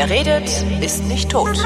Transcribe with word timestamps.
Wer 0.00 0.08
redet, 0.08 0.48
ist 0.80 1.04
nicht 1.04 1.28
tot. 1.30 1.58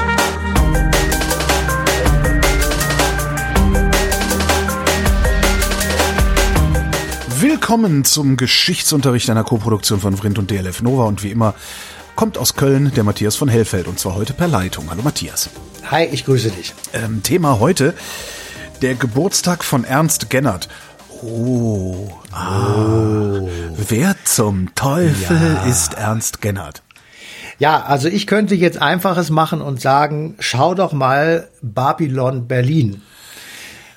Willkommen 7.39 8.03
zum 8.03 8.35
Geschichtsunterricht 8.35 9.29
einer 9.29 9.45
Koproduktion 9.45 10.01
von 10.01 10.17
Vrindt 10.17 10.37
und 10.37 10.51
DLF 10.51 10.81
Nova 10.81 11.05
und 11.05 11.23
wie 11.23 11.31
immer 11.31 11.53
kommt 12.17 12.37
aus 12.37 12.55
Köln 12.55 12.91
der 12.93 13.05
Matthias 13.05 13.37
von 13.37 13.47
Hellfeld 13.47 13.87
und 13.87 13.99
zwar 13.99 14.15
heute 14.15 14.33
per 14.33 14.49
Leitung. 14.49 14.89
Hallo 14.89 15.01
Matthias. 15.01 15.49
Hi, 15.89 16.03
ich 16.03 16.25
grüße 16.25 16.49
dich. 16.51 16.73
Ähm, 16.91 17.23
Thema 17.23 17.59
heute 17.59 17.93
der 18.81 18.95
Geburtstag 18.95 19.63
von 19.63 19.85
Ernst 19.85 20.29
Gennert. 20.29 20.67
Oh, 21.21 22.09
ah, 22.33 23.39
wer 23.87 24.15
zum 24.25 24.75
Teufel 24.75 25.57
Ja. 25.63 25.69
ist 25.69 25.93
Ernst 25.93 26.41
Gennert? 26.41 26.84
Ja, 27.57 27.83
also 27.83 28.07
ich 28.07 28.27
könnte 28.27 28.55
jetzt 28.55 28.81
einfaches 28.81 29.29
machen 29.29 29.61
und 29.61 29.79
sagen, 29.81 30.35
schau 30.39 30.75
doch 30.75 30.93
mal 30.93 31.47
Babylon 31.61 32.47
Berlin. 32.47 33.01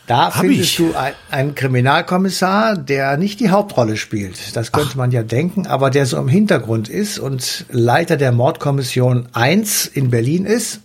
Da 0.06 0.34
Hab 0.34 0.40
findest 0.40 0.70
ich. 0.70 0.76
du 0.76 0.94
ein, 0.94 1.12
einen 1.30 1.54
Kriminalkommissar, 1.54 2.76
der 2.76 3.18
nicht 3.18 3.40
die 3.40 3.50
Hauptrolle 3.50 3.98
spielt. 3.98 4.56
Das 4.56 4.72
könnte 4.72 4.96
man 4.96 5.10
ja 5.10 5.22
denken, 5.22 5.66
aber 5.66 5.90
der 5.90 6.06
so 6.06 6.16
im 6.16 6.28
Hintergrund 6.28 6.88
ist 6.88 7.18
und 7.18 7.66
Leiter 7.70 8.16
der 8.16 8.32
Mordkommission 8.32 9.28
1 9.34 9.86
in 9.86 10.10
Berlin 10.10 10.46
ist. 10.46 10.80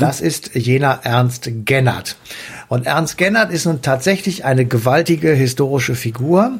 Das 0.00 0.20
ist 0.20 0.54
jener 0.54 1.00
Ernst 1.02 1.50
Gennert. 1.64 2.16
Und 2.68 2.86
Ernst 2.86 3.16
Gennert 3.16 3.50
ist 3.50 3.64
nun 3.64 3.80
tatsächlich 3.80 4.44
eine 4.44 4.66
gewaltige 4.66 5.32
historische 5.32 5.94
Figur. 5.94 6.58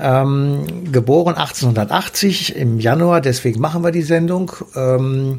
Ähm, 0.00 0.90
geboren 0.90 1.34
1880 1.34 2.56
im 2.56 2.78
Januar, 2.80 3.20
deswegen 3.20 3.60
machen 3.60 3.84
wir 3.84 3.90
die 3.90 4.02
Sendung. 4.02 4.52
Ähm, 4.74 5.38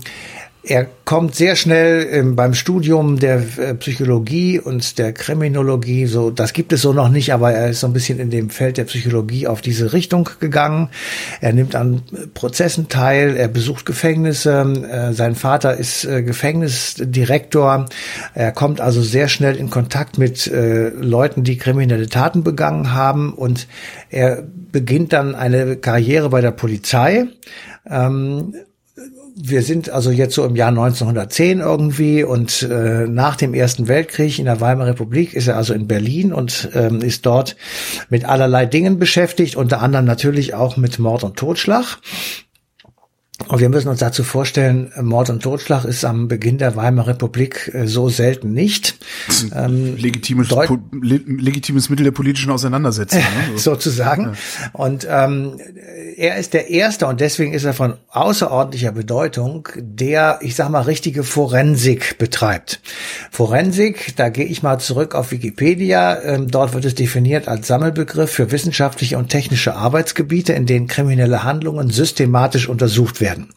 er 0.68 0.86
kommt 1.06 1.36
sehr 1.36 1.56
schnell 1.56 2.06
ähm, 2.12 2.36
beim 2.36 2.54
Studium 2.54 3.18
der 3.20 3.42
äh, 3.58 3.74
Psychologie 3.76 4.60
und 4.60 4.98
der 4.98 5.14
Kriminologie, 5.14 6.06
so 6.06 6.30
das 6.30 6.52
gibt 6.52 6.74
es 6.74 6.82
so 6.82 6.92
noch 6.92 7.08
nicht, 7.08 7.34
aber 7.34 7.54
er 7.54 7.70
ist 7.70 7.80
so 7.80 7.88
ein 7.88 7.94
bisschen 7.94 8.20
in 8.20 8.30
dem 8.30 8.50
Feld 8.50 8.78
der 8.78 8.84
Psychologie 8.84 9.48
auf 9.48 9.62
diese 9.62 9.94
Richtung 9.94 10.30
gegangen. 10.40 10.90
Er 11.40 11.54
nimmt 11.54 11.76
an 11.76 12.02
Prozessen 12.34 12.90
teil, 12.90 13.38
er 13.38 13.48
besucht 13.48 13.86
Gefängnisse, 13.86 14.62
äh, 14.92 15.14
sein 15.14 15.36
Vater 15.36 15.78
ist 15.78 16.04
äh, 16.04 16.22
Gefängnisdirektor. 16.22 17.86
Er 18.34 18.52
kommt 18.52 18.82
also 18.82 19.02
sehr 19.02 19.30
schnell 19.30 19.56
in 19.56 19.70
Kontakt 19.70 20.18
mit 20.18 20.52
Leuten, 21.00 21.44
die 21.44 21.58
kriminelle 21.58 22.08
Taten 22.08 22.44
begangen 22.44 22.94
haben 22.94 23.34
und 23.34 23.68
er 24.10 24.44
beginnt 24.72 25.14
dann 25.14 25.36
eine 25.36 25.78
Karriere 25.78 26.30
bei 26.30 26.42
der 26.42 26.52
Polizei. 26.52 27.28
Ähm, 27.90 28.54
wir 29.40 29.62
sind 29.62 29.90
also 29.90 30.10
jetzt 30.10 30.34
so 30.34 30.44
im 30.46 30.56
Jahr 30.56 30.70
1910 30.70 31.60
irgendwie 31.60 32.24
und 32.24 32.64
äh, 32.64 33.08
nach 33.08 33.36
dem 33.36 33.54
Ersten 33.54 33.88
Weltkrieg 33.88 34.40
in 34.40 34.46
der 34.46 34.62
Weimarer 34.62 34.90
Republik 34.90 35.34
ist 35.34 35.48
er 35.48 35.56
also 35.58 35.74
in 35.74 35.88
Berlin 35.88 36.34
und 36.34 36.70
ähm, 36.74 37.02
ist 37.02 37.26
dort 37.26 37.56
mit 38.10 38.26
allerlei 38.26 38.66
Dingen 38.66 38.98
beschäftigt, 38.98 39.56
unter 39.56 39.82
anderem 39.82 40.06
natürlich 40.06 40.56
auch 40.56 40.76
mit 40.76 40.98
Mord 40.98 41.24
und 41.24 41.38
Totschlag. 41.38 42.00
Und 43.48 43.60
wir 43.60 43.70
müssen 43.70 43.90
uns 43.90 44.00
dazu 44.00 44.24
vorstellen, 44.24 44.92
Mord 45.00 45.30
und 45.30 45.44
Totschlag 45.44 45.86
ist 45.86 46.04
am 46.04 46.28
Beginn 46.28 46.58
der 46.58 46.76
Weimarer 46.76 47.10
Republik 47.10 47.72
äh, 47.74 47.86
so 47.86 48.10
selten 48.10 48.54
nicht. 48.54 48.97
Ähm, 49.56 49.96
Legitimes, 49.98 50.50
po, 50.50 50.78
le, 51.02 51.22
legitimes 51.26 51.90
Mittel 51.90 52.04
der 52.04 52.12
politischen 52.12 52.52
Auseinandersetzung. 52.52 53.20
Ne? 53.20 53.58
So. 53.58 53.72
sozusagen. 53.78 54.36
Und 54.74 55.08
ähm, 55.10 55.60
er 56.18 56.38
ist 56.38 56.54
der 56.54 56.70
Erste 56.70 57.08
und 57.08 57.22
deswegen 57.22 57.54
ist 57.54 57.64
er 57.64 57.74
von 57.74 57.96
außerordentlicher 58.10 58.92
Bedeutung, 58.92 59.68
der, 59.78 60.40
ich 60.42 60.56
sag 60.56 60.70
mal, 60.70 60.82
richtige 60.82 61.24
Forensik 61.24 62.18
betreibt. 62.18 62.82
Forensik, 63.32 64.16
da 64.16 64.30
gehe 64.30 64.46
ich 64.46 64.64
mal 64.64 64.80
zurück 64.80 65.16
auf 65.16 65.32
Wikipedia. 65.32 66.22
Ähm, 66.22 66.50
dort 66.50 66.74
wird 66.74 66.86
es 66.86 66.96
definiert 66.96 67.48
als 67.48 67.68
Sammelbegriff 67.68 68.32
für 68.32 68.52
wissenschaftliche 68.52 69.18
und 69.18 69.30
technische 69.30 69.76
Arbeitsgebiete, 69.76 70.54
in 70.54 70.66
denen 70.66 70.88
kriminelle 70.88 71.44
Handlungen 71.44 71.90
systematisch 71.90 72.68
untersucht 72.68 73.22
werden. 73.22 73.50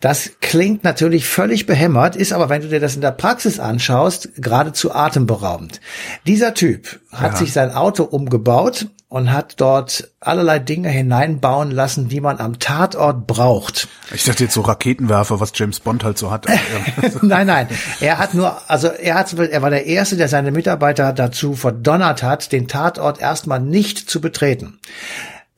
Das 0.00 0.30
klingt 0.40 0.84
natürlich 0.84 1.26
völlig 1.28 1.66
behämmert, 1.66 2.16
ist 2.16 2.32
aber, 2.32 2.48
wenn 2.48 2.62
du 2.62 2.68
dir 2.68 2.80
das 2.80 2.94
in 2.94 3.00
der 3.00 3.10
Praxis 3.12 3.58
anschaust, 3.60 4.30
geradezu 4.36 4.94
atemberaubend. 4.94 5.80
Dieser 6.26 6.54
Typ 6.54 7.00
hat 7.12 7.32
Ja. 7.32 7.38
sich 7.38 7.52
sein 7.52 7.72
Auto 7.72 8.04
umgebaut 8.04 8.86
und 9.08 9.32
hat 9.32 9.54
dort 9.60 10.08
allerlei 10.20 10.60
Dinge 10.60 10.88
hineinbauen 10.88 11.72
lassen, 11.72 12.08
die 12.08 12.20
man 12.20 12.38
am 12.38 12.60
Tatort 12.60 13.26
braucht. 13.26 13.88
Ich 14.14 14.22
dachte 14.24 14.44
jetzt 14.44 14.54
so 14.54 14.60
Raketenwerfer, 14.60 15.40
was 15.40 15.50
James 15.54 15.80
Bond 15.80 16.04
halt 16.04 16.16
so 16.16 16.30
hat. 16.30 16.46
Nein, 17.22 17.46
nein. 17.48 17.66
Er 18.00 18.18
hat 18.18 18.34
nur, 18.34 18.56
also 18.70 18.86
er 18.88 19.16
hat, 19.16 19.32
er 19.36 19.62
war 19.62 19.70
der 19.70 19.86
Erste, 19.86 20.16
der 20.16 20.28
seine 20.28 20.52
Mitarbeiter 20.52 21.12
dazu 21.12 21.54
verdonnert 21.54 22.22
hat, 22.22 22.52
den 22.52 22.68
Tatort 22.68 23.20
erstmal 23.20 23.58
nicht 23.60 23.98
zu 24.08 24.20
betreten. 24.20 24.78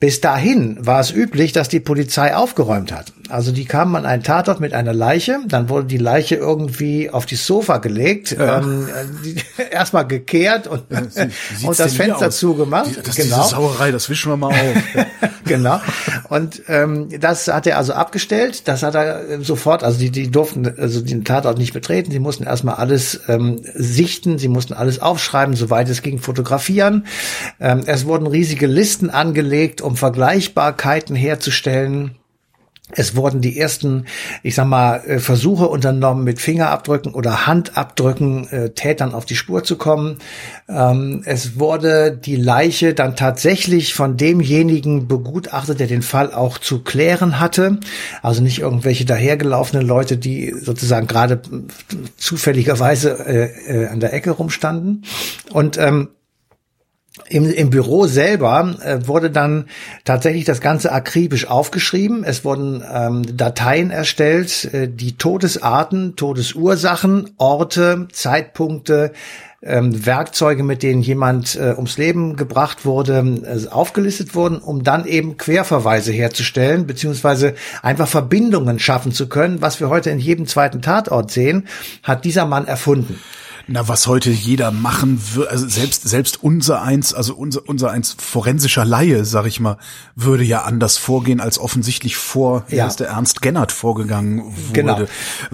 Bis 0.03 0.19
dahin 0.19 0.85
war 0.85 0.99
es 0.99 1.11
üblich, 1.11 1.53
dass 1.53 1.69
die 1.69 1.79
Polizei 1.79 2.35
aufgeräumt 2.35 2.91
hat. 2.91 3.13
Also 3.29 3.53
die 3.53 3.63
kamen 3.63 3.95
an 3.95 4.05
einen 4.05 4.21
Tatort 4.21 4.59
mit 4.59 4.73
einer 4.73 4.93
Leiche, 4.93 5.39
dann 5.47 5.69
wurde 5.69 5.87
die 5.87 5.97
Leiche 5.97 6.35
irgendwie 6.35 7.09
auf 7.09 7.25
die 7.25 7.37
Sofa 7.37 7.77
gelegt, 7.77 8.35
ähm, 8.37 8.89
die- 9.23 9.37
erstmal 9.71 10.05
gekehrt 10.05 10.67
und, 10.67 10.83
sieht's 11.09 11.63
und 11.63 11.79
das 11.79 11.93
Fenster 11.93 12.31
zugemacht. 12.31 12.97
Die, 12.97 13.01
das, 13.01 13.15
genau. 13.15 13.37
Diese 13.37 13.49
Sauerei, 13.55 13.91
das 13.91 14.09
wischen 14.09 14.29
wir 14.29 14.35
mal 14.35 14.49
auf. 14.49 15.05
genau. 15.45 15.79
Und 16.27 16.63
ähm, 16.67 17.07
das 17.21 17.47
hat 17.47 17.65
er 17.65 17.77
also 17.77 17.93
abgestellt. 17.93 18.67
Das 18.67 18.83
hat 18.83 18.95
er 18.95 19.29
äh, 19.29 19.41
sofort, 19.41 19.83
also 19.83 19.97
die, 19.99 20.11
die 20.11 20.29
durften 20.29 20.67
also 20.77 20.99
den 20.99 21.23
Tatort 21.23 21.57
nicht 21.57 21.71
betreten. 21.73 22.11
Sie 22.11 22.19
mussten 22.19 22.43
erstmal 22.43 22.75
alles 22.75 23.21
ähm, 23.29 23.61
sichten, 23.73 24.37
sie 24.37 24.49
mussten 24.49 24.73
alles 24.73 25.01
aufschreiben, 25.01 25.55
soweit 25.55 25.87
es 25.87 26.01
ging, 26.01 26.19
fotografieren. 26.19 27.05
Ähm, 27.61 27.83
es 27.85 28.05
wurden 28.05 28.27
riesige 28.27 28.67
Listen 28.67 29.09
angelegt, 29.09 29.81
um 29.81 29.92
Vergleichbarkeiten 29.95 31.15
herzustellen. 31.15 32.15
Es 32.95 33.15
wurden 33.15 33.41
die 33.41 33.57
ersten, 33.57 34.05
ich 34.43 34.55
sag 34.55 34.67
mal, 34.67 34.97
äh, 35.05 35.19
Versuche 35.19 35.67
unternommen, 35.67 36.23
mit 36.23 36.39
Fingerabdrücken 36.39 37.13
oder 37.13 37.47
Handabdrücken 37.47 38.47
äh, 38.49 38.69
Tätern 38.71 39.13
auf 39.13 39.25
die 39.25 39.35
Spur 39.35 39.63
zu 39.63 39.77
kommen. 39.77 40.19
Ähm, 40.69 41.23
es 41.25 41.59
wurde 41.59 42.11
die 42.15 42.35
Leiche 42.35 42.93
dann 42.93 43.15
tatsächlich 43.15 43.93
von 43.93 44.17
demjenigen 44.17 45.07
begutachtet, 45.07 45.79
der 45.79 45.87
den 45.87 46.01
Fall 46.01 46.33
auch 46.33 46.57
zu 46.57 46.83
klären 46.83 47.39
hatte. 47.39 47.79
Also 48.21 48.43
nicht 48.43 48.59
irgendwelche 48.59 49.05
dahergelaufenen 49.05 49.85
Leute, 49.85 50.17
die 50.17 50.53
sozusagen 50.59 51.07
gerade 51.07 51.35
äh, 51.35 51.95
zufälligerweise 52.17 53.25
äh, 53.25 53.83
äh, 53.83 53.87
an 53.87 54.01
der 54.01 54.13
Ecke 54.13 54.31
rumstanden. 54.31 55.03
Und 55.51 55.77
ähm, 55.77 56.09
im, 57.29 57.45
Im 57.51 57.69
Büro 57.69 58.07
selber 58.07 58.75
äh, 58.83 59.07
wurde 59.07 59.29
dann 59.29 59.65
tatsächlich 60.03 60.45
das 60.45 60.61
Ganze 60.61 60.91
akribisch 60.91 61.47
aufgeschrieben. 61.47 62.23
Es 62.23 62.43
wurden 62.43 62.83
ähm, 62.91 63.37
Dateien 63.37 63.91
erstellt, 63.91 64.65
äh, 64.73 64.87
die 64.87 65.15
Todesarten, 65.15 66.15
Todesursachen, 66.15 67.29
Orte, 67.37 68.07
Zeitpunkte, 68.11 69.13
ähm, 69.61 70.05
Werkzeuge, 70.05 70.63
mit 70.63 70.81
denen 70.81 71.01
jemand 71.01 71.55
äh, 71.55 71.73
ums 71.75 71.97
Leben 71.97 72.35
gebracht 72.35 72.83
wurde, 72.83 73.23
äh, 73.43 73.69
aufgelistet 73.69 74.33
wurden, 74.33 74.57
um 74.57 74.83
dann 74.83 75.05
eben 75.05 75.37
Querverweise 75.37 76.11
herzustellen, 76.11 76.87
beziehungsweise 76.87 77.53
einfach 77.83 78.07
Verbindungen 78.07 78.79
schaffen 78.79 79.11
zu 79.11 79.29
können. 79.29 79.61
Was 79.61 79.79
wir 79.79 79.89
heute 79.89 80.09
in 80.09 80.19
jedem 80.19 80.47
zweiten 80.47 80.81
Tatort 80.81 81.29
sehen, 81.29 81.67
hat 82.01 82.25
dieser 82.25 82.47
Mann 82.47 82.65
erfunden. 82.65 83.19
Na, 83.65 83.87
was 83.87 84.07
heute 84.07 84.29
jeder 84.29 84.71
machen 84.71 85.21
würde, 85.33 85.49
also 85.49 85.67
selbst, 85.69 86.03
selbst 86.07 86.43
unser 86.43 86.81
eins, 86.81 87.13
also 87.13 87.33
unser, 87.33 87.61
unser 87.65 87.91
eins 87.91 88.15
forensischer 88.19 88.83
Laie, 88.83 89.23
sag 89.23 89.45
ich 89.45 89.61
mal, 89.61 89.77
würde 90.15 90.43
ja 90.43 90.63
anders 90.63 90.97
vorgehen, 90.97 91.39
als 91.39 91.59
offensichtlich 91.59 92.17
vor, 92.17 92.65
Ja. 92.67 92.89
der 92.89 93.07
Ernst 93.07 93.41
Gennert 93.41 93.71
vorgegangen 93.71 94.43
wurde. 94.43 94.73
Genau. 94.73 94.99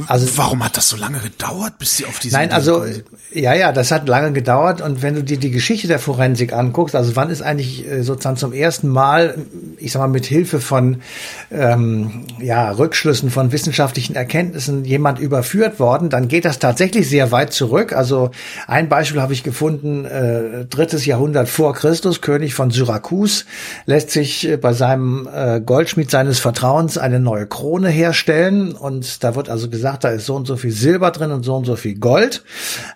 Also, 0.07 0.27
warum 0.37 0.63
hat 0.63 0.75
das 0.75 0.89
so 0.89 0.97
lange 0.97 1.19
gedauert, 1.19 1.77
bis 1.77 1.97
sie 1.97 2.05
auf 2.07 2.17
diese 2.17 2.35
Nein, 2.35 2.47
Idee 2.47 2.55
also 2.55 2.73
gekommen 2.79 2.93
sind? 2.93 3.05
ja, 3.33 3.53
ja, 3.53 3.71
das 3.71 3.91
hat 3.91 4.07
lange 4.09 4.31
gedauert 4.31 4.81
und 4.81 5.03
wenn 5.03 5.13
du 5.13 5.23
dir 5.23 5.37
die 5.37 5.51
Geschichte 5.51 5.87
der 5.87 5.99
Forensik 5.99 6.51
anguckst, 6.51 6.95
also 6.95 7.15
wann 7.15 7.29
ist 7.29 7.43
eigentlich 7.43 7.87
äh, 7.87 8.01
sozusagen 8.01 8.37
zum 8.37 8.53
ersten 8.53 8.87
Mal, 8.89 9.35
ich 9.77 9.91
sag 9.91 9.99
mal, 9.99 10.07
mit 10.07 10.25
Hilfe 10.25 10.59
von 10.59 11.03
ähm, 11.51 12.25
ja, 12.41 12.71
Rückschlüssen 12.71 13.29
von 13.29 13.51
wissenschaftlichen 13.51 14.15
Erkenntnissen 14.15 14.83
jemand 14.83 15.19
überführt 15.19 15.79
worden, 15.79 16.09
dann 16.09 16.27
geht 16.27 16.45
das 16.45 16.57
tatsächlich 16.57 17.07
sehr 17.07 17.31
weit 17.31 17.53
zurück. 17.53 17.93
Also 17.99 18.31
ein 18.65 18.87
Beispiel 18.87 19.21
habe 19.21 19.33
ich 19.33 19.43
gefunden, 19.43 20.05
äh, 20.05 20.63
drittes 20.63 21.05
Jahrhundert 21.05 21.49
vor 21.49 21.73
Christus, 21.73 22.21
König 22.21 22.53
von 22.53 22.71
Syrakus, 22.71 23.45
lässt 23.85 24.11
sich 24.11 24.47
äh, 24.47 24.55
bei 24.55 24.71
seinem 24.71 25.27
äh, 25.27 25.59
Goldschmied 25.59 26.09
seines 26.09 26.39
Vertrauens 26.39 26.97
eine 26.97 27.19
neue 27.19 27.45
Krone 27.45 27.89
herstellen. 27.89 28.71
Und 28.71 29.21
da 29.25 29.35
wird 29.35 29.49
also 29.49 29.69
gesagt, 29.69 30.05
da 30.05 30.09
ist 30.11 30.25
so 30.25 30.35
und 30.37 30.47
so 30.47 30.55
viel 30.55 30.71
Silber 30.71 31.11
drin 31.11 31.31
und 31.31 31.43
so 31.43 31.57
und 31.57 31.65
so 31.65 31.75
viel 31.75 31.99
Gold. 31.99 32.45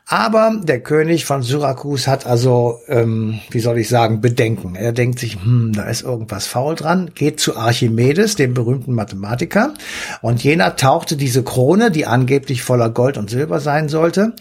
Aber 0.08 0.56
der 0.64 0.80
König 0.80 1.26
von 1.26 1.44
Syrakus 1.44 2.08
hat 2.08 2.26
also, 2.26 2.80
ähm, 2.88 3.42
wie 3.52 3.60
soll 3.60 3.80
ich 3.80 3.90
sagen, 3.90 4.22
Bedenken. 4.22 4.76
Er 4.76 4.94
denkt 4.94 5.20
sich, 5.20 5.36
hm, 5.36 5.74
da 5.76 5.84
ist 5.84 6.04
irgendwas 6.04 6.48
faul 6.48 6.76
dran, 6.76 7.12
geht 7.14 7.42
zu 7.42 7.58
Archimedes, 7.58 8.38
dem 8.38 8.54
berühmten 8.54 8.94
Mathematiker. 8.94 9.74
Und 10.22 10.42
jener 10.42 10.78
tauchte 10.78 11.18
diese 11.18 11.44
Krone, 11.44 11.92
die 11.92 12.06
angeblich 12.06 12.64
voller 12.64 12.90
Gold 12.90 13.18
und 13.18 13.30
Silber 13.30 13.60
sein 13.60 13.90
sollte, 13.90 14.34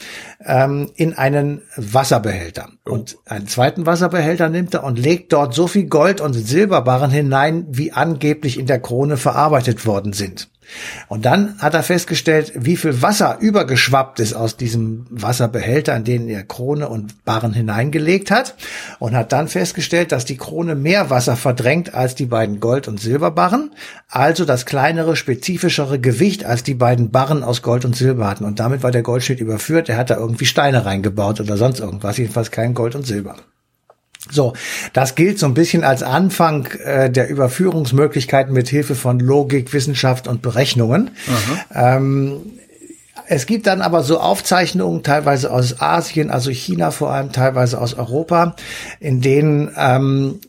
ähm, 0.53 0.91
in 0.97 1.15
einen 1.15 1.63
Wasserbehälter. 1.77 2.69
Oh. 2.85 2.93
Und 2.93 3.17
einen 3.25 3.49
zweiten 3.49 3.87
Wasserbehälter 3.87 4.51
nimmt 4.51 4.75
er 4.75 4.85
und 4.85 4.99
legt 4.99 5.33
dort 5.33 5.55
so 5.55 5.67
viel 5.67 5.87
Gold 5.87 6.21
und 6.21 6.35
Silberbarren 6.35 7.11
hinein, 7.11 7.67
wie 7.71 7.93
angeblich 7.93 8.59
in 8.59 8.67
der 8.67 8.79
Krone 8.79 9.17
verarbeitet 9.17 9.87
worden 9.87 10.13
sind. 10.13 10.51
Und 11.09 11.25
dann 11.25 11.59
hat 11.59 11.75
er 11.75 11.83
festgestellt, 11.83 12.53
wie 12.55 12.77
viel 12.77 13.03
Wasser 13.03 13.39
übergeschwappt 13.41 14.21
ist 14.21 14.35
aus 14.35 14.57
diesem 14.57 15.07
Wasserbehälter, 15.11 15.95
in 15.97 16.05
den 16.05 16.29
er 16.29 16.45
Krone 16.45 16.89
und 16.89 17.25
Barren 17.25 17.53
hineingelegt 17.53 18.31
hat. 18.31 18.55
Und 18.99 19.15
hat 19.15 19.33
dann 19.33 19.49
festgestellt, 19.49 20.13
dass 20.13 20.25
die 20.25 20.37
Krone 20.37 20.75
mehr 20.75 21.11
Wasser 21.11 21.37
verdrängt 21.37 21.95
als 21.95 22.15
die 22.15 22.27
beiden 22.27 22.61
Gold- 22.61 22.89
und 22.89 23.01
Silberbarren. 23.01 23.73
Also 24.09 24.45
das 24.45 24.67
kleinere, 24.67 25.17
spezifischere 25.17 25.99
Gewicht 25.99 26.45
als 26.45 26.63
die 26.63 26.75
beiden 26.75 27.11
Barren 27.11 27.43
aus 27.43 27.63
Gold 27.63 27.85
und 27.85 27.97
Silber 27.97 28.29
hatten. 28.29 28.45
Und 28.45 28.61
damit 28.61 28.83
war 28.83 28.91
der 28.91 29.03
Goldschnitt 29.03 29.41
überführt. 29.41 29.89
Er 29.89 29.97
hat 29.97 30.11
da 30.11 30.17
irgendwie 30.17 30.47
Steine 30.47 30.85
reingebaut 30.85 31.41
oder 31.41 31.57
sonst 31.57 31.81
irgendwas. 31.81 32.17
Jedenfalls 32.17 32.51
kein 32.51 32.75
Gold 32.75 32.95
und 32.95 33.07
Silber. 33.07 33.37
So, 34.31 34.53
das 34.93 35.15
gilt 35.15 35.39
so 35.39 35.47
ein 35.47 35.55
bisschen 35.55 35.85
als 35.85 36.03
Anfang 36.03 36.67
äh, 36.85 37.11
der 37.11 37.29
Überführungsmöglichkeiten 37.29 38.53
mit 38.53 38.69
Hilfe 38.69 38.95
von 38.95 39.19
Logik, 39.19 39.73
Wissenschaft 39.73 40.29
und 40.29 40.43
Berechnungen. 40.43 41.11
Ähm, 41.75 42.41
es 43.27 43.47
gibt 43.47 43.67
dann 43.67 43.83
aber 43.83 44.03
so 44.03 44.21
Aufzeichnungen, 44.21 45.03
teilweise 45.03 45.51
aus 45.51 45.81
Asien, 45.81 46.31
also 46.31 46.51
China 46.51 46.91
vor 46.91 47.11
allem, 47.11 47.33
teilweise 47.33 47.81
aus 47.81 47.95
Europa, 47.95 48.57
in 49.01 49.21
denen 49.21 49.71
ähm, 49.77 50.41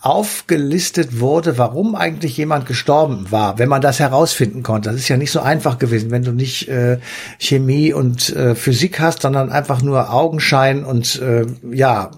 aufgelistet 0.00 1.20
wurde, 1.20 1.58
warum 1.58 1.96
eigentlich 1.96 2.36
jemand 2.36 2.66
gestorben 2.66 3.26
war, 3.30 3.58
wenn 3.58 3.68
man 3.68 3.82
das 3.82 3.98
herausfinden 3.98 4.62
konnte. 4.62 4.90
Das 4.90 4.98
ist 4.98 5.08
ja 5.08 5.16
nicht 5.16 5.32
so 5.32 5.40
einfach 5.40 5.78
gewesen, 5.78 6.10
wenn 6.10 6.22
du 6.22 6.32
nicht 6.32 6.68
äh, 6.68 6.98
Chemie 7.38 7.92
und 7.92 8.34
äh, 8.34 8.54
Physik 8.54 9.00
hast, 9.00 9.22
sondern 9.22 9.50
einfach 9.50 9.82
nur 9.82 10.12
Augenschein 10.12 10.84
und 10.84 11.20
äh, 11.20 11.46
ja 11.72 12.12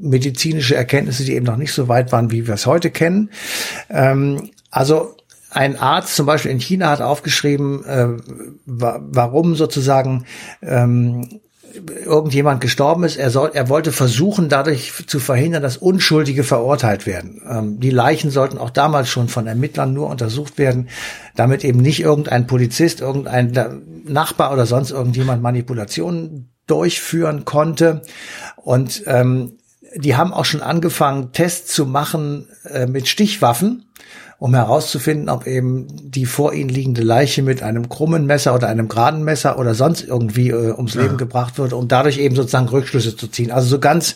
medizinische 0.00 0.76
Erkenntnisse, 0.76 1.24
die 1.24 1.34
eben 1.34 1.46
noch 1.46 1.56
nicht 1.56 1.72
so 1.72 1.88
weit 1.88 2.12
waren, 2.12 2.30
wie 2.30 2.46
wir 2.46 2.54
es 2.54 2.66
heute 2.66 2.90
kennen. 2.90 3.30
Ähm, 3.90 4.50
also 4.70 5.14
ein 5.50 5.76
Arzt 5.76 6.14
zum 6.14 6.26
Beispiel 6.26 6.50
in 6.50 6.60
China 6.60 6.90
hat 6.90 7.00
aufgeschrieben, 7.00 7.84
äh, 7.84 8.08
wa 8.66 9.00
warum 9.00 9.54
sozusagen 9.54 10.24
ähm, 10.62 11.40
irgendjemand 12.04 12.60
gestorben 12.60 13.04
ist. 13.04 13.16
Er, 13.16 13.30
soll, 13.30 13.50
er 13.54 13.68
wollte 13.68 13.92
versuchen, 13.92 14.48
dadurch 14.48 14.92
zu 15.06 15.18
verhindern, 15.20 15.62
dass 15.62 15.76
Unschuldige 15.76 16.44
verurteilt 16.44 17.06
werden. 17.06 17.42
Ähm, 17.48 17.80
die 17.80 17.90
Leichen 17.90 18.30
sollten 18.30 18.58
auch 18.58 18.70
damals 18.70 19.08
schon 19.08 19.28
von 19.28 19.46
Ermittlern 19.46 19.92
nur 19.92 20.08
untersucht 20.08 20.58
werden, 20.58 20.88
damit 21.34 21.64
eben 21.64 21.80
nicht 21.80 22.00
irgendein 22.00 22.46
Polizist, 22.46 23.00
irgendein 23.00 23.82
Nachbar 24.04 24.52
oder 24.52 24.66
sonst 24.66 24.90
irgendjemand 24.90 25.42
Manipulationen 25.42 26.50
durchführen 26.66 27.44
konnte. 27.44 28.02
Und 28.56 29.02
ähm, 29.06 29.58
die 29.94 30.16
haben 30.16 30.32
auch 30.32 30.44
schon 30.44 30.62
angefangen, 30.62 31.32
Tests 31.32 31.74
zu 31.74 31.86
machen 31.86 32.48
äh, 32.64 32.86
mit 32.86 33.08
Stichwaffen 33.08 33.84
um 34.40 34.54
herauszufinden, 34.54 35.28
ob 35.28 35.48
eben 35.48 35.88
die 36.10 36.24
vor 36.24 36.52
ihnen 36.52 36.68
liegende 36.68 37.02
Leiche 37.02 37.42
mit 37.42 37.64
einem 37.64 37.88
krummen 37.88 38.24
Messer 38.24 38.54
oder 38.54 38.68
einem 38.68 38.86
geraden 38.86 39.24
Messer 39.24 39.58
oder 39.58 39.74
sonst 39.74 40.06
irgendwie 40.06 40.50
äh, 40.50 40.72
ums 40.72 40.94
Leben 40.94 41.10
ja. 41.10 41.16
gebracht 41.16 41.58
wird, 41.58 41.72
um 41.72 41.88
dadurch 41.88 42.18
eben 42.18 42.36
sozusagen 42.36 42.68
Rückschlüsse 42.68 43.16
zu 43.16 43.26
ziehen. 43.26 43.50
Also 43.50 43.66
so 43.66 43.80
ganz 43.80 44.14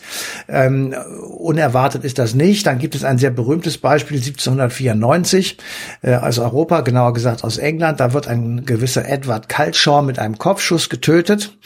ähm, 0.48 0.94
unerwartet 1.38 2.04
ist 2.04 2.20
das 2.20 2.36
nicht. 2.36 2.68
Dann 2.68 2.78
gibt 2.78 2.94
es 2.94 3.02
ein 3.02 3.18
sehr 3.18 3.30
berühmtes 3.30 3.78
Beispiel 3.78 4.18
1794 4.18 5.56
äh, 6.02 6.14
aus 6.14 6.38
Europa, 6.38 6.82
genauer 6.82 7.14
gesagt 7.14 7.42
aus 7.42 7.58
England. 7.58 7.98
Da 7.98 8.12
wird 8.12 8.28
ein 8.28 8.64
gewisser 8.64 9.08
Edward 9.08 9.48
Kaltshaw 9.48 10.02
mit 10.02 10.20
einem 10.20 10.38
Kopfschuss 10.38 10.88
getötet. 10.88 11.58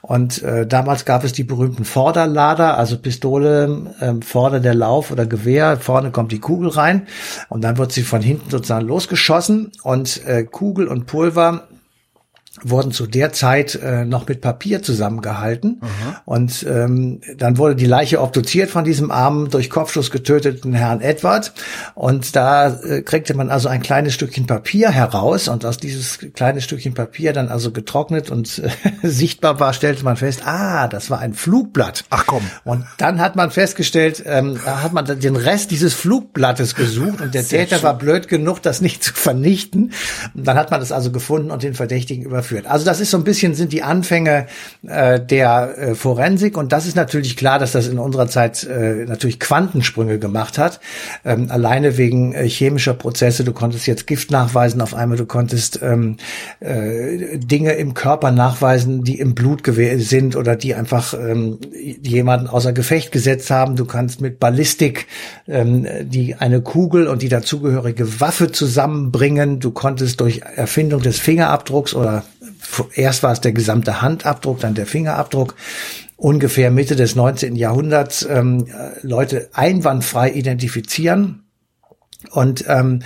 Und 0.00 0.42
äh, 0.42 0.66
damals 0.66 1.04
gab 1.04 1.24
es 1.24 1.34
die 1.34 1.44
berühmten 1.44 1.84
Vorderlader, 1.84 2.78
also 2.78 2.96
Pistole, 2.96 3.92
äh, 4.00 4.14
vorne 4.24 4.62
der 4.62 4.74
Lauf 4.74 5.10
oder 5.10 5.26
Gewehr, 5.26 5.76
vorne 5.76 6.10
kommt 6.10 6.32
die 6.32 6.38
Kugel 6.38 6.70
rein 6.70 7.06
und 7.50 7.62
dann 7.62 7.76
wird 7.76 7.97
sie 7.98 8.04
von 8.04 8.22
hinten 8.22 8.50
sozusagen 8.50 8.86
losgeschossen 8.86 9.72
und 9.82 10.24
äh, 10.24 10.44
Kugel 10.44 10.86
und 10.88 11.06
Pulver 11.06 11.68
wurden 12.64 12.92
zu 12.92 13.06
der 13.06 13.32
Zeit 13.32 13.74
äh, 13.76 14.04
noch 14.04 14.26
mit 14.28 14.40
Papier 14.40 14.82
zusammengehalten. 14.82 15.80
Aha. 15.80 16.22
Und 16.24 16.66
ähm, 16.68 17.20
dann 17.36 17.58
wurde 17.58 17.76
die 17.76 17.86
Leiche 17.86 18.20
obduziert 18.20 18.70
von 18.70 18.84
diesem 18.84 19.10
armen, 19.10 19.50
durch 19.50 19.70
Kopfschuss 19.70 20.10
getöteten 20.10 20.72
Herrn 20.72 21.00
Edward. 21.00 21.52
Und 21.94 22.36
da 22.36 22.68
äh, 22.68 23.02
kriegte 23.02 23.34
man 23.34 23.50
also 23.50 23.68
ein 23.68 23.82
kleines 23.82 24.14
Stückchen 24.14 24.46
Papier 24.46 24.90
heraus. 24.90 25.48
Und 25.48 25.64
aus 25.64 25.78
dieses 25.78 26.18
kleine 26.34 26.60
Stückchen 26.60 26.94
Papier 26.94 27.32
dann 27.32 27.48
also 27.48 27.70
getrocknet 27.70 28.30
und 28.30 28.58
äh, 28.58 28.70
sichtbar 29.06 29.60
war, 29.60 29.72
stellte 29.72 30.04
man 30.04 30.16
fest, 30.16 30.42
ah, 30.44 30.88
das 30.88 31.10
war 31.10 31.20
ein 31.20 31.34
Flugblatt. 31.34 32.04
Ach 32.10 32.26
komm. 32.26 32.42
Und 32.64 32.84
dann 32.98 33.20
hat 33.20 33.36
man 33.36 33.50
festgestellt, 33.50 34.22
ähm, 34.26 34.58
da 34.64 34.82
hat 34.82 34.92
man 34.92 35.04
den 35.06 35.36
Rest 35.36 35.70
dieses 35.70 35.94
Flugblattes 35.94 36.74
gesucht. 36.74 37.20
Und 37.20 37.34
der 37.34 37.42
Sehr 37.42 37.60
Täter 37.60 37.76
schön. 37.76 37.84
war 37.84 37.98
blöd 37.98 38.28
genug, 38.28 38.62
das 38.62 38.80
nicht 38.80 39.02
zu 39.02 39.14
vernichten. 39.14 39.92
Und 40.34 40.46
dann 40.46 40.56
hat 40.56 40.70
man 40.70 40.80
das 40.80 40.92
also 40.92 41.10
gefunden 41.10 41.50
und 41.50 41.62
den 41.62 41.74
Verdächtigen 41.74 42.24
überführt 42.24 42.47
führt. 42.48 42.66
Also 42.66 42.84
das 42.84 43.00
ist 43.00 43.10
so 43.10 43.16
ein 43.16 43.24
bisschen 43.24 43.54
sind 43.54 43.72
die 43.72 43.82
Anfänge 43.82 44.46
äh, 44.86 45.20
der 45.20 45.78
äh, 45.78 45.94
Forensik 45.94 46.56
und 46.56 46.72
das 46.72 46.86
ist 46.86 46.96
natürlich 46.96 47.36
klar, 47.36 47.58
dass 47.58 47.72
das 47.72 47.86
in 47.86 47.98
unserer 47.98 48.26
Zeit 48.26 48.64
äh, 48.64 49.04
natürlich 49.06 49.38
Quantensprünge 49.38 50.18
gemacht 50.18 50.58
hat. 50.58 50.80
Ähm, 51.24 51.50
alleine 51.50 51.96
wegen 51.96 52.34
äh, 52.34 52.48
chemischer 52.48 52.94
Prozesse. 52.94 53.44
Du 53.44 53.52
konntest 53.52 53.86
jetzt 53.86 54.06
Gift 54.06 54.30
nachweisen 54.30 54.80
auf 54.80 54.94
einmal, 54.94 55.18
du 55.18 55.26
konntest 55.26 55.80
ähm, 55.82 56.16
äh, 56.60 57.38
Dinge 57.38 57.72
im 57.72 57.94
Körper 57.94 58.30
nachweisen, 58.30 59.04
die 59.04 59.18
im 59.18 59.34
Blut 59.34 59.62
sind 59.98 60.36
oder 60.36 60.56
die 60.56 60.74
einfach 60.74 61.14
ähm, 61.14 61.58
jemanden 62.02 62.46
außer 62.46 62.72
Gefecht 62.72 63.12
gesetzt 63.12 63.50
haben. 63.50 63.76
Du 63.76 63.84
kannst 63.84 64.20
mit 64.20 64.40
Ballistik 64.40 65.06
ähm, 65.46 65.86
die 66.02 66.34
eine 66.36 66.62
Kugel 66.62 67.06
und 67.06 67.22
die 67.22 67.28
dazugehörige 67.28 68.20
Waffe 68.20 68.50
zusammenbringen. 68.50 69.60
Du 69.60 69.70
konntest 69.70 70.20
durch 70.20 70.40
Erfindung 70.56 71.02
des 71.02 71.18
Fingerabdrucks 71.18 71.94
oder 71.94 72.24
erst 72.94 73.22
war 73.22 73.32
es 73.32 73.40
der 73.40 73.52
gesamte 73.52 74.02
Handabdruck, 74.02 74.60
dann 74.60 74.74
der 74.74 74.86
Fingerabdruck, 74.86 75.54
ungefähr 76.16 76.70
Mitte 76.70 76.96
des 76.96 77.14
19. 77.14 77.56
Jahrhunderts 77.56 78.26
ähm, 78.28 78.66
Leute 79.02 79.48
einwandfrei 79.52 80.30
identifizieren. 80.30 81.44
Und 82.32 82.64
ähm, 82.66 83.02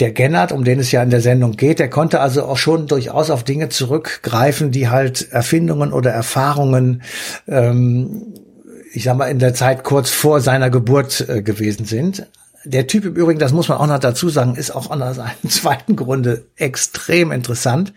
der 0.00 0.10
Gennard, 0.10 0.50
um 0.50 0.64
den 0.64 0.80
es 0.80 0.90
ja 0.90 1.02
in 1.02 1.10
der 1.10 1.20
Sendung 1.20 1.52
geht, 1.52 1.78
der 1.78 1.88
konnte 1.88 2.20
also 2.20 2.44
auch 2.44 2.56
schon 2.56 2.88
durchaus 2.88 3.30
auf 3.30 3.44
Dinge 3.44 3.68
zurückgreifen, 3.68 4.72
die 4.72 4.88
halt 4.88 5.30
Erfindungen 5.30 5.92
oder 5.92 6.10
Erfahrungen, 6.10 7.02
ähm, 7.46 8.34
ich 8.92 9.04
sag 9.04 9.16
mal, 9.16 9.26
in 9.26 9.38
der 9.38 9.54
Zeit 9.54 9.84
kurz 9.84 10.10
vor 10.10 10.40
seiner 10.40 10.70
Geburt 10.70 11.24
äh, 11.28 11.42
gewesen 11.42 11.84
sind. 11.86 12.26
Der 12.68 12.88
Typ 12.88 13.04
im 13.04 13.14
Übrigen, 13.14 13.38
das 13.38 13.52
muss 13.52 13.68
man 13.68 13.78
auch 13.78 13.86
noch 13.86 14.00
dazu 14.00 14.28
sagen, 14.28 14.56
ist 14.56 14.72
auch 14.72 14.90
an 14.90 15.00
einem 15.00 15.30
zweiten 15.48 15.94
Grunde 15.94 16.46
extrem 16.56 17.30
interessant. 17.30 17.92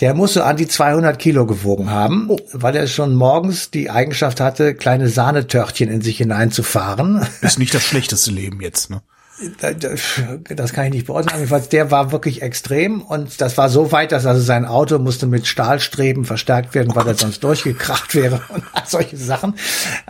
Der 0.00 0.14
muss 0.14 0.34
so 0.34 0.42
an 0.42 0.56
die 0.56 0.66
200 0.66 1.18
Kilo 1.18 1.46
gewogen 1.46 1.90
haben, 1.90 2.26
oh. 2.28 2.38
weil 2.52 2.74
er 2.74 2.88
schon 2.88 3.14
morgens 3.14 3.70
die 3.70 3.88
Eigenschaft 3.88 4.40
hatte, 4.40 4.74
kleine 4.74 5.08
Sahnetörtchen 5.08 5.88
in 5.88 6.00
sich 6.00 6.16
hineinzufahren. 6.16 7.24
Ist 7.40 7.60
nicht 7.60 7.72
das 7.72 7.82
schlechteste 7.84 8.32
Leben 8.32 8.60
jetzt, 8.60 8.90
ne? 8.90 9.00
Das 10.56 10.72
kann 10.72 10.86
ich 10.86 10.92
nicht 10.92 11.06
beurteilen. 11.06 11.38
Jedenfalls, 11.38 11.68
der 11.68 11.90
war 11.90 12.12
wirklich 12.12 12.42
extrem 12.42 13.02
und 13.02 13.40
das 13.40 13.56
war 13.56 13.68
so 13.68 13.92
weit, 13.92 14.12
dass 14.12 14.26
also 14.26 14.40
sein 14.40 14.66
Auto 14.66 14.98
musste 14.98 15.26
mit 15.26 15.46
Stahlstreben 15.46 16.24
verstärkt 16.24 16.74
werden, 16.74 16.94
weil 16.94 17.06
er 17.06 17.14
sonst 17.14 17.42
durchgekracht 17.42 18.14
wäre 18.14 18.42
und 18.54 18.64
solche 18.86 19.16
Sachen. 19.16 19.54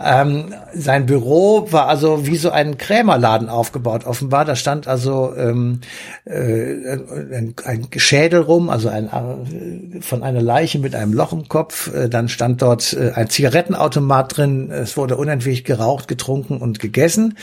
Ähm, 0.03 0.53
sein 0.73 1.05
Büro 1.05 1.71
war 1.71 1.87
also 1.87 2.25
wie 2.25 2.37
so 2.37 2.51
ein 2.51 2.77
Krämerladen 2.77 3.49
aufgebaut, 3.49 4.05
offenbar. 4.05 4.45
Da 4.45 4.55
stand 4.55 4.87
also 4.87 5.33
ähm, 5.35 5.81
äh, 6.25 6.33
ein, 6.33 7.55
ein 7.63 7.87
Schädel 7.95 8.41
rum, 8.41 8.69
also 8.69 8.89
ein 8.89 9.07
äh, 9.07 10.01
von 10.01 10.23
einer 10.23 10.41
Leiche 10.41 10.79
mit 10.79 10.95
einem 10.95 11.13
Loch 11.13 11.31
im 11.31 11.47
Kopf. 11.47 11.93
Äh, 11.93 12.09
dann 12.09 12.27
stand 12.27 12.61
dort 12.61 12.93
äh, 12.93 13.11
ein 13.15 13.29
Zigarettenautomat 13.29 14.37
drin. 14.37 14.71
Es 14.71 14.97
wurde 14.97 15.15
unentwegt 15.15 15.65
geraucht, 15.65 16.07
getrunken 16.07 16.57
und 16.57 16.79
gegessen. 16.79 17.37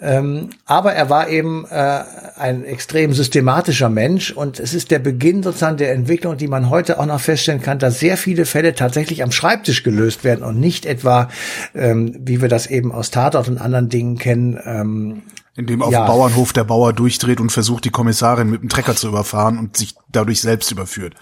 Ähm, 0.00 0.50
aber 0.66 0.94
er 0.94 1.10
war 1.10 1.27
war 1.28 1.34
eben 1.34 1.66
äh, 1.66 2.04
ein 2.36 2.64
extrem 2.64 3.12
systematischer 3.12 3.88
Mensch 3.88 4.30
und 4.30 4.58
es 4.58 4.74
ist 4.74 4.90
der 4.90 4.98
Beginn 4.98 5.42
sozusagen 5.42 5.76
der 5.76 5.92
Entwicklung, 5.92 6.36
die 6.36 6.48
man 6.48 6.70
heute 6.70 6.98
auch 6.98 7.06
noch 7.06 7.20
feststellen 7.20 7.60
kann, 7.60 7.78
dass 7.78 7.98
sehr 7.98 8.16
viele 8.16 8.46
Fälle 8.46 8.74
tatsächlich 8.74 9.22
am 9.22 9.32
Schreibtisch 9.32 9.82
gelöst 9.82 10.24
werden 10.24 10.42
und 10.44 10.58
nicht 10.58 10.86
etwa, 10.86 11.28
ähm, 11.74 12.16
wie 12.20 12.40
wir 12.40 12.48
das 12.48 12.66
eben 12.66 12.92
aus 12.92 13.10
Tatort 13.10 13.48
und 13.48 13.58
anderen 13.58 13.88
Dingen 13.88 14.18
kennen, 14.18 14.58
ähm, 14.64 15.22
in 15.54 15.66
dem 15.66 15.82
auf 15.82 15.92
ja. 15.92 16.04
dem 16.04 16.06
Bauernhof 16.06 16.52
der 16.52 16.64
Bauer 16.64 16.92
durchdreht 16.92 17.40
und 17.40 17.50
versucht, 17.50 17.84
die 17.84 17.90
Kommissarin 17.90 18.48
mit 18.48 18.62
dem 18.62 18.68
Trecker 18.68 18.94
zu 18.94 19.08
überfahren 19.08 19.58
und 19.58 19.76
sich 19.76 19.94
dadurch 20.10 20.40
selbst 20.40 20.70
überführt. 20.70 21.14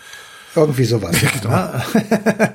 Irgendwie 0.55 0.85
sowas. 0.85 1.17
genau. 1.41 1.55
Ne? 1.55 1.83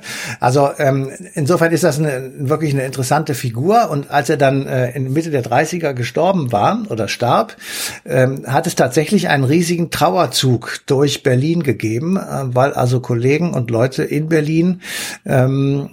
Also 0.40 0.70
ähm, 0.78 1.10
insofern 1.34 1.72
ist 1.72 1.84
das 1.84 1.98
eine, 1.98 2.32
wirklich 2.36 2.72
eine 2.72 2.84
interessante 2.84 3.34
Figur. 3.34 3.90
Und 3.90 4.10
als 4.10 4.28
er 4.28 4.36
dann 4.36 4.66
äh, 4.66 4.90
in 4.90 5.12
Mitte 5.12 5.30
der 5.30 5.44
30er 5.44 5.92
gestorben 5.92 6.50
war 6.50 6.82
oder 6.88 7.06
starb, 7.06 7.56
ähm, 8.04 8.44
hat 8.46 8.66
es 8.66 8.74
tatsächlich 8.74 9.28
einen 9.28 9.44
riesigen 9.44 9.90
Trauerzug 9.90 10.80
durch 10.86 11.22
Berlin 11.22 11.62
gegeben, 11.62 12.16
äh, 12.16 12.54
weil 12.54 12.72
also 12.72 13.00
Kollegen 13.00 13.54
und 13.54 13.70
Leute 13.70 14.02
in 14.02 14.28
Berlin 14.28 14.80
ähm, 15.24 15.90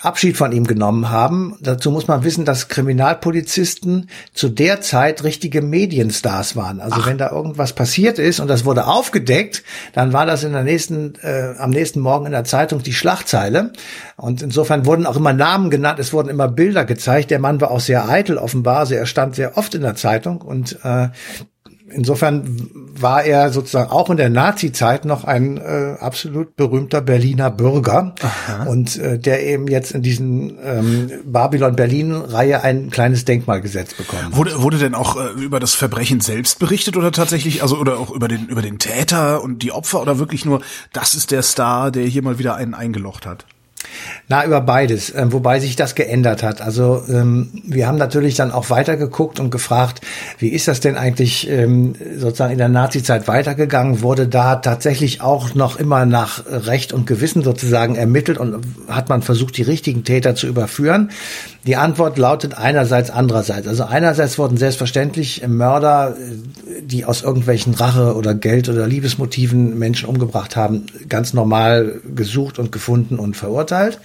Abschied 0.00 0.38
von 0.38 0.52
ihm 0.52 0.66
genommen 0.66 1.10
haben. 1.10 1.56
Dazu 1.60 1.90
muss 1.90 2.08
man 2.08 2.24
wissen, 2.24 2.46
dass 2.46 2.68
Kriminalpolizisten 2.68 4.08
zu 4.32 4.48
der 4.48 4.80
Zeit 4.80 5.22
richtige 5.22 5.60
Medienstars 5.60 6.56
waren. 6.56 6.80
Also 6.80 6.96
Ach. 7.00 7.06
wenn 7.06 7.18
da 7.18 7.30
irgendwas 7.30 7.74
passiert 7.74 8.18
ist 8.18 8.40
und 8.40 8.48
das 8.48 8.64
wurde 8.64 8.86
aufgedeckt, 8.86 9.62
dann 9.92 10.14
war 10.14 10.24
das 10.24 10.44
in 10.44 10.52
der 10.52 10.62
nächsten, 10.62 11.16
äh, 11.20 11.54
am 11.58 11.70
nächsten 11.70 12.00
Morgen 12.00 12.24
in 12.24 12.32
der 12.32 12.44
Zeitung 12.44 12.82
die 12.82 12.94
Schlagzeile. 12.94 13.72
Und 14.16 14.40
insofern 14.40 14.86
wurden 14.86 15.04
auch 15.04 15.16
immer 15.16 15.34
Namen 15.34 15.68
genannt, 15.68 15.98
es 15.98 16.14
wurden 16.14 16.30
immer 16.30 16.48
Bilder 16.48 16.86
gezeigt. 16.86 17.30
Der 17.30 17.38
Mann 17.38 17.60
war 17.60 17.70
auch 17.70 17.80
sehr 17.80 18.08
eitel 18.08 18.38
offenbar, 18.38 18.78
also 18.78 18.94
er 18.94 19.06
stand 19.06 19.34
sehr 19.34 19.58
oft 19.58 19.74
in 19.74 19.82
der 19.82 19.94
Zeitung 19.94 20.40
und 20.40 20.78
äh, 20.84 21.08
insofern 21.90 22.70
war 22.96 23.24
er 23.24 23.50
sozusagen 23.50 23.90
auch 23.90 24.08
in 24.10 24.16
der 24.16 24.30
Nazi-Zeit 24.30 25.04
noch 25.04 25.24
ein 25.24 25.58
äh, 25.58 25.96
absolut 26.00 26.56
berühmter 26.56 27.00
Berliner 27.00 27.50
Bürger 27.50 28.14
Aha. 28.20 28.64
und 28.64 28.96
äh, 28.96 29.18
der 29.18 29.44
eben 29.44 29.68
jetzt 29.68 29.92
in 29.92 30.02
diesen 30.02 30.58
ähm, 30.62 31.10
Babylon-Berlin-Reihe 31.24 32.62
ein 32.62 32.90
kleines 32.90 33.24
Denkmal 33.24 33.60
gesetzt 33.60 33.96
bekommen. 33.96 34.28
Wurde, 34.30 34.62
wurde 34.62 34.78
denn 34.78 34.94
auch 34.94 35.16
äh, 35.16 35.30
über 35.40 35.60
das 35.60 35.74
Verbrechen 35.74 36.20
selbst 36.20 36.58
berichtet 36.58 36.96
oder 36.96 37.12
tatsächlich, 37.12 37.62
also 37.62 37.76
oder 37.76 37.98
auch 37.98 38.10
über 38.10 38.28
den 38.28 38.46
über 38.46 38.62
den 38.62 38.78
Täter 38.78 39.42
und 39.42 39.62
die 39.62 39.72
Opfer 39.72 40.00
oder 40.00 40.18
wirklich 40.18 40.44
nur, 40.44 40.60
das 40.92 41.14
ist 41.14 41.30
der 41.30 41.42
Star, 41.42 41.90
der 41.90 42.04
hier 42.04 42.22
mal 42.22 42.38
wieder 42.38 42.54
einen 42.56 42.74
eingelocht 42.74 43.26
hat? 43.26 43.46
Na, 44.28 44.44
über 44.44 44.60
beides, 44.60 45.10
äh, 45.10 45.26
wobei 45.30 45.60
sich 45.60 45.76
das 45.76 45.94
geändert 45.94 46.42
hat. 46.42 46.60
Also 46.60 47.02
ähm, 47.08 47.50
wir 47.64 47.86
haben 47.86 47.98
natürlich 47.98 48.34
dann 48.34 48.52
auch 48.52 48.70
weitergeguckt 48.70 49.40
und 49.40 49.50
gefragt, 49.50 50.00
wie 50.38 50.48
ist 50.48 50.68
das 50.68 50.80
denn 50.80 50.96
eigentlich 50.96 51.48
ähm, 51.50 51.94
sozusagen 52.16 52.52
in 52.52 52.58
der 52.58 52.68
Nazizeit 52.68 53.28
weitergegangen? 53.28 54.02
Wurde 54.02 54.26
da 54.28 54.56
tatsächlich 54.56 55.20
auch 55.20 55.54
noch 55.54 55.78
immer 55.78 56.06
nach 56.06 56.44
Recht 56.46 56.92
und 56.92 57.06
Gewissen 57.06 57.42
sozusagen 57.42 57.96
ermittelt 57.96 58.38
und 58.38 58.64
hat 58.88 59.08
man 59.08 59.22
versucht, 59.22 59.56
die 59.56 59.62
richtigen 59.62 60.04
Täter 60.04 60.34
zu 60.34 60.46
überführen? 60.46 61.10
Die 61.66 61.76
Antwort 61.76 62.18
lautet 62.18 62.54
einerseits, 62.58 63.10
andererseits. 63.10 63.66
Also 63.66 63.84
einerseits 63.84 64.38
wurden 64.38 64.58
selbstverständlich 64.58 65.46
Mörder, 65.46 66.14
die 66.82 67.06
aus 67.06 67.22
irgendwelchen 67.22 67.72
Rache 67.74 68.14
oder 68.14 68.34
Geld 68.34 68.68
oder 68.68 68.86
Liebesmotiven 68.86 69.78
Menschen 69.78 70.08
umgebracht 70.08 70.56
haben, 70.56 70.86
ganz 71.08 71.32
normal 71.32 72.00
gesucht 72.14 72.58
und 72.58 72.70
gefunden 72.70 73.18
und 73.18 73.36
verurteilt. 73.36 73.98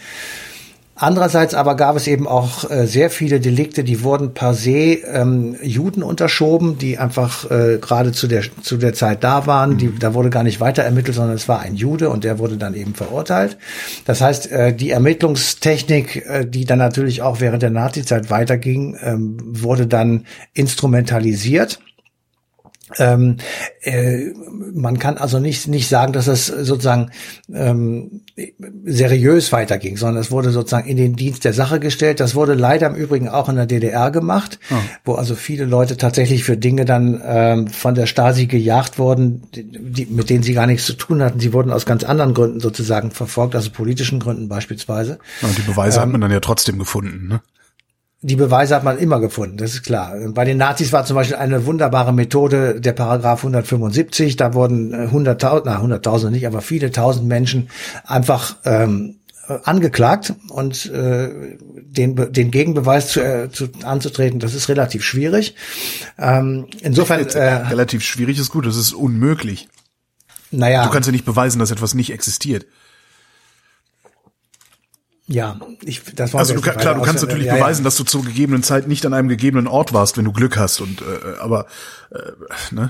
Andererseits 1.01 1.53
aber 1.53 1.75
gab 1.75 1.95
es 1.95 2.07
eben 2.07 2.27
auch 2.27 2.69
äh, 2.69 2.85
sehr 2.85 3.09
viele 3.09 3.39
Delikte, 3.39 3.85
die 3.85 4.03
wurden 4.03 4.33
per 4.33 4.53
se 4.53 4.99
ähm, 5.05 5.55
Juden 5.63 6.03
unterschoben, 6.03 6.77
die 6.77 6.97
einfach 6.97 7.49
äh, 7.49 7.77
gerade 7.79 8.11
zu 8.11 8.27
der 8.27 8.43
zu 8.61 8.75
der 8.75 8.93
Zeit 8.93 9.23
da 9.23 9.47
waren. 9.47 9.77
Die, 9.77 9.97
da 9.97 10.13
wurde 10.13 10.29
gar 10.29 10.43
nicht 10.43 10.59
weiter 10.59 10.83
ermittelt, 10.83 11.15
sondern 11.15 11.37
es 11.37 11.47
war 11.47 11.61
ein 11.61 11.75
Jude 11.75 12.09
und 12.09 12.25
der 12.25 12.37
wurde 12.37 12.57
dann 12.57 12.73
eben 12.73 12.95
verurteilt. 12.95 13.57
Das 14.03 14.19
heißt, 14.19 14.51
äh, 14.51 14.73
die 14.73 14.89
Ermittlungstechnik, 14.89 16.25
äh, 16.25 16.45
die 16.45 16.65
dann 16.65 16.79
natürlich 16.79 17.21
auch 17.21 17.39
während 17.39 17.63
der 17.63 17.69
Nazizeit 17.69 18.29
weiterging, 18.29 18.97
ähm, 19.01 19.37
wurde 19.45 19.87
dann 19.87 20.25
instrumentalisiert. 20.53 21.79
Ähm, 22.97 23.37
äh, 23.81 24.31
man 24.73 24.99
kann 24.99 25.17
also 25.17 25.39
nicht, 25.39 25.67
nicht 25.67 25.87
sagen, 25.87 26.13
dass 26.13 26.27
es 26.27 26.47
sozusagen 26.47 27.11
ähm, 27.53 28.21
seriös 28.85 29.51
weiterging, 29.51 29.97
sondern 29.97 30.21
es 30.21 30.31
wurde 30.31 30.51
sozusagen 30.51 30.87
in 30.87 30.97
den 30.97 31.15
Dienst 31.15 31.45
der 31.45 31.53
Sache 31.53 31.79
gestellt. 31.79 32.19
Das 32.19 32.35
wurde 32.35 32.53
leider 32.53 32.87
im 32.87 32.95
Übrigen 32.95 33.29
auch 33.29 33.49
in 33.49 33.55
der 33.55 33.65
DDR 33.65 34.11
gemacht, 34.11 34.59
oh. 34.71 34.75
wo 35.05 35.13
also 35.13 35.35
viele 35.35 35.65
Leute 35.65 35.97
tatsächlich 35.97 36.43
für 36.43 36.57
Dinge 36.57 36.85
dann 36.85 37.21
ähm, 37.23 37.67
von 37.67 37.95
der 37.95 38.05
Stasi 38.05 38.47
gejagt 38.47 38.97
wurden, 38.97 39.43
die, 39.53 40.05
mit 40.05 40.29
denen 40.29 40.43
sie 40.43 40.53
gar 40.53 40.67
nichts 40.67 40.85
zu 40.85 40.93
tun 40.93 41.21
hatten. 41.21 41.39
Sie 41.39 41.53
wurden 41.53 41.71
aus 41.71 41.85
ganz 41.85 42.03
anderen 42.03 42.33
Gründen 42.33 42.59
sozusagen 42.59 43.11
verfolgt, 43.11 43.55
also 43.55 43.69
politischen 43.71 44.19
Gründen 44.19 44.49
beispielsweise. 44.49 45.19
Und 45.41 45.57
die 45.57 45.61
Beweise 45.61 45.97
ähm, 45.97 46.03
hat 46.03 46.11
man 46.11 46.21
dann 46.21 46.31
ja 46.31 46.39
trotzdem 46.39 46.79
gefunden, 46.79 47.27
ne? 47.27 47.41
Die 48.21 48.35
Beweise 48.35 48.75
hat 48.75 48.83
man 48.83 48.97
immer 48.97 49.21
gefunden, 49.21 49.55
das 49.55 49.75
ist 49.75 49.83
klar. 49.83 50.13
Bei 50.31 50.43
den 50.43 50.57
Nazis 50.57 50.91
war 50.91 51.05
zum 51.05 51.15
Beispiel 51.15 51.37
eine 51.37 51.65
wunderbare 51.65 52.13
Methode 52.13 52.81
der 52.81 52.91
Paragraph 52.91 53.39
175. 53.39 54.35
Da 54.35 54.53
wurden 54.53 54.93
äh, 54.93 55.07
hunderttausend, 55.09 55.67
na 55.67 55.81
hunderttausend 55.81 56.33
nicht, 56.33 56.45
aber 56.45 56.61
viele 56.61 56.91
tausend 56.91 57.27
Menschen 57.27 57.69
einfach 58.05 58.57
ähm, 58.65 59.19
angeklagt 59.63 60.33
und 60.49 60.85
äh, 60.87 61.57
den, 61.59 62.31
den 62.31 62.51
Gegenbeweis 62.51 63.09
zu, 63.09 63.21
äh, 63.21 63.49
zu, 63.51 63.69
anzutreten, 63.83 64.39
das 64.39 64.53
ist 64.53 64.69
relativ 64.69 65.03
schwierig. 65.03 65.55
Ähm, 66.17 66.67
insofern 66.81 67.25
äh, 67.25 67.53
relativ 67.67 68.03
schwierig 68.03 68.37
ist 68.39 68.51
gut, 68.51 68.65
das 68.65 68.75
ist 68.75 68.93
unmöglich. 68.93 69.69
Naja. 70.51 70.83
Du 70.83 70.91
kannst 70.91 71.07
ja 71.07 71.11
nicht 71.11 71.25
beweisen, 71.25 71.59
dass 71.59 71.71
etwas 71.71 71.93
nicht 71.93 72.11
existiert. 72.11 72.65
Ja, 75.31 75.59
ich, 75.83 76.01
das 76.15 76.33
war 76.33 76.39
also 76.39 76.55
du, 76.55 76.61
klar, 76.61 76.95
du 76.95 77.01
kannst 77.03 77.23
natürlich 77.23 77.45
ja, 77.45 77.53
beweisen, 77.53 77.81
ja. 77.81 77.83
dass 77.83 77.95
du 77.97 78.03
zur 78.03 78.25
gegebenen 78.25 78.63
Zeit 78.63 78.87
nicht 78.87 79.05
an 79.05 79.13
einem 79.13 79.29
gegebenen 79.29 79.67
Ort 79.67 79.93
warst, 79.93 80.17
wenn 80.17 80.25
du 80.25 80.31
Glück 80.31 80.57
hast 80.57 80.81
und 80.81 81.01
äh, 81.01 81.39
aber 81.39 81.67
äh, 82.09 82.31
ne, 82.71 82.89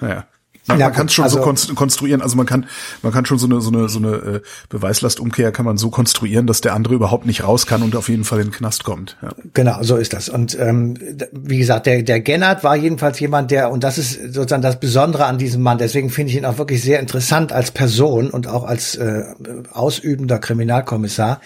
naja. 0.00 0.24
Man, 0.66 0.78
ja, 0.78 0.86
man 0.86 0.94
kann 0.94 1.06
es 1.06 1.12
schon 1.12 1.24
also, 1.24 1.54
so 1.54 1.74
konstruieren, 1.74 2.22
also 2.22 2.36
man 2.36 2.46
kann, 2.46 2.66
man 3.02 3.12
kann 3.12 3.26
schon 3.26 3.38
so 3.38 3.46
eine 3.46 3.60
so 3.60 3.70
eine 3.70 3.88
so 3.88 3.98
eine 3.98 4.14
äh, 4.14 4.40
Beweislastumkehr 4.70 5.52
kann 5.52 5.66
man 5.66 5.76
so 5.76 5.90
konstruieren, 5.90 6.46
dass 6.46 6.62
der 6.62 6.74
andere 6.74 6.94
überhaupt 6.94 7.26
nicht 7.26 7.44
raus 7.44 7.66
kann 7.66 7.82
und 7.82 7.94
auf 7.96 8.08
jeden 8.08 8.24
Fall 8.24 8.40
in 8.40 8.46
den 8.46 8.52
Knast 8.52 8.84
kommt. 8.84 9.16
Ja. 9.22 9.30
Genau, 9.52 9.82
so 9.82 9.96
ist 9.96 10.14
das. 10.14 10.30
Und 10.30 10.58
ähm, 10.58 10.96
wie 11.32 11.58
gesagt, 11.58 11.86
der 11.86 12.02
der 12.02 12.20
Gennard 12.20 12.64
war 12.64 12.76
jedenfalls 12.76 13.20
jemand, 13.20 13.50
der 13.50 13.70
und 13.70 13.84
das 13.84 13.98
ist 13.98 14.32
sozusagen 14.32 14.62
das 14.62 14.80
Besondere 14.80 15.26
an 15.26 15.36
diesem 15.36 15.62
Mann. 15.62 15.76
Deswegen 15.76 16.08
finde 16.08 16.30
ich 16.30 16.38
ihn 16.38 16.46
auch 16.46 16.56
wirklich 16.56 16.82
sehr 16.82 17.00
interessant 17.00 17.52
als 17.52 17.70
Person 17.70 18.30
und 18.30 18.46
auch 18.46 18.64
als 18.64 18.94
äh, 18.96 19.22
ausübender 19.70 20.38
Kriminalkommissar 20.38 21.40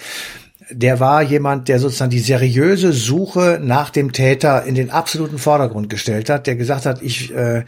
der 0.71 1.01
war 1.01 1.23
jemand, 1.23 1.69
der 1.69 1.79
sozusagen 1.79 2.11
die 2.11 2.19
seriöse 2.19 2.93
Suche 2.93 3.59
nach 3.63 3.91
dem 3.91 4.13
Täter 4.13 4.65
in 4.65 4.75
den 4.75 4.91
absoluten 4.91 5.39
Vordergrund 5.39 5.89
gestellt 5.89 6.31
hat, 6.31 6.47
der 6.47 6.57
gesagt 6.57 6.87
hat, 6.87 7.03
ich 7.03 7.35
äh, 7.35 7.65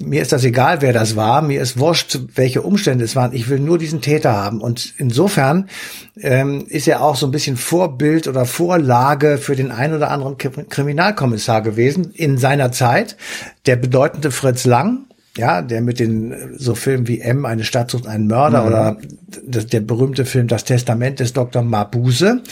mir 0.00 0.22
ist 0.22 0.32
das 0.32 0.44
egal, 0.44 0.82
wer 0.82 0.92
das 0.92 1.16
war, 1.16 1.42
mir 1.42 1.60
ist 1.60 1.78
wurscht, 1.78 2.18
welche 2.34 2.62
Umstände 2.62 3.04
es 3.04 3.14
waren, 3.14 3.32
ich 3.32 3.48
will 3.48 3.60
nur 3.60 3.78
diesen 3.78 4.00
Täter 4.00 4.32
haben. 4.32 4.60
Und 4.60 4.94
insofern 4.98 5.68
ähm, 6.20 6.64
ist 6.68 6.88
er 6.88 7.02
auch 7.02 7.16
so 7.16 7.26
ein 7.26 7.30
bisschen 7.30 7.56
Vorbild 7.56 8.26
oder 8.26 8.44
Vorlage 8.44 9.38
für 9.38 9.56
den 9.56 9.70
ein 9.70 9.94
oder 9.94 10.10
anderen 10.10 10.36
Kriminalkommissar 10.36 11.62
gewesen 11.62 12.10
in 12.12 12.38
seiner 12.38 12.72
Zeit. 12.72 13.16
Der 13.66 13.76
bedeutende 13.76 14.30
Fritz 14.30 14.64
Lang, 14.64 15.04
ja, 15.36 15.62
der 15.62 15.80
mit 15.80 15.98
den 15.98 16.54
so 16.56 16.74
Filmen 16.74 17.08
wie 17.08 17.20
M, 17.20 17.44
eine 17.44 17.64
Stadt 17.64 17.90
sucht 17.90 18.06
einen 18.06 18.26
Mörder 18.26 18.62
mhm. 18.62 18.66
oder 18.68 18.96
das, 19.46 19.66
der 19.66 19.80
berühmte 19.80 20.24
Film 20.24 20.46
Das 20.46 20.64
Testament 20.64 21.20
des 21.20 21.32
Dr. 21.32 21.62
Mabuse. 21.62 22.42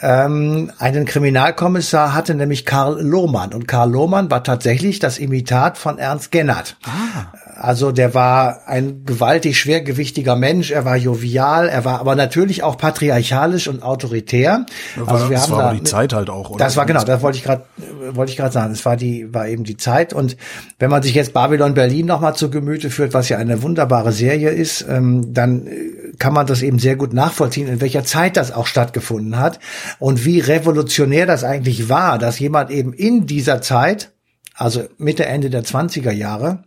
Ähm, 0.00 0.70
einen 0.78 1.06
Kriminalkommissar 1.06 2.14
hatte 2.14 2.34
nämlich 2.34 2.66
Karl 2.66 3.00
Lohmann 3.00 3.54
und 3.54 3.66
Karl 3.66 3.90
Lohmann 3.90 4.30
war 4.30 4.44
tatsächlich 4.44 4.98
das 4.98 5.18
Imitat 5.18 5.78
von 5.78 5.98
Ernst 5.98 6.30
Gennert. 6.30 6.76
Ah. 6.84 7.32
Also 7.58 7.90
der 7.90 8.12
war 8.12 8.66
ein 8.66 9.04
gewaltig 9.06 9.58
schwergewichtiger 9.58 10.36
Mensch, 10.36 10.70
er 10.70 10.84
war 10.84 10.96
jovial, 10.96 11.68
er 11.68 11.84
war 11.86 12.00
aber 12.00 12.14
natürlich 12.14 12.62
auch 12.62 12.76
patriarchalisch 12.76 13.66
und 13.66 13.82
autoritär. 13.82 14.66
War, 14.96 15.14
also 15.14 15.30
wir 15.30 15.36
das 15.36 15.44
haben 15.44 15.56
war 15.56 15.62
da, 15.62 15.74
die 15.74 15.82
Zeit 15.82 16.12
halt 16.12 16.28
auch, 16.28 16.50
oder? 16.50 16.62
Das 16.62 16.76
war 16.76 16.84
genau, 16.84 17.02
das 17.02 17.22
wollte 17.22 17.38
ich 17.38 17.44
gerade 17.44 17.64
wollte 18.12 18.30
ich 18.30 18.36
gerade 18.36 18.52
sagen, 18.52 18.72
es 18.72 18.84
war 18.84 18.96
die 18.96 19.32
war 19.32 19.48
eben 19.48 19.64
die 19.64 19.78
Zeit 19.78 20.12
und 20.12 20.36
wenn 20.78 20.90
man 20.90 21.02
sich 21.02 21.14
jetzt 21.14 21.32
Babylon 21.32 21.72
Berlin 21.72 22.06
nochmal 22.06 22.36
zu 22.36 22.50
Gemüte 22.50 22.90
führt, 22.90 23.14
was 23.14 23.30
ja 23.30 23.38
eine 23.38 23.62
wunderbare 23.62 24.12
Serie 24.12 24.50
ist, 24.50 24.84
ähm, 24.88 25.32
dann 25.32 25.66
äh, 25.66 25.72
kann 26.18 26.34
man 26.34 26.46
das 26.46 26.60
eben 26.60 26.78
sehr 26.78 26.96
gut 26.96 27.14
nachvollziehen, 27.14 27.68
in 27.68 27.80
welcher 27.80 28.04
Zeit 28.04 28.36
das 28.36 28.52
auch 28.52 28.66
stattgefunden 28.66 29.38
hat 29.38 29.60
und 29.98 30.26
wie 30.26 30.40
revolutionär 30.40 31.24
das 31.24 31.42
eigentlich 31.42 31.88
war, 31.88 32.18
dass 32.18 32.38
jemand 32.38 32.70
eben 32.70 32.92
in 32.92 33.26
dieser 33.26 33.62
Zeit 33.62 34.12
also 34.56 34.84
Mitte, 34.96 35.26
Ende 35.26 35.50
der 35.50 35.64
20er 35.64 36.12
Jahre, 36.12 36.64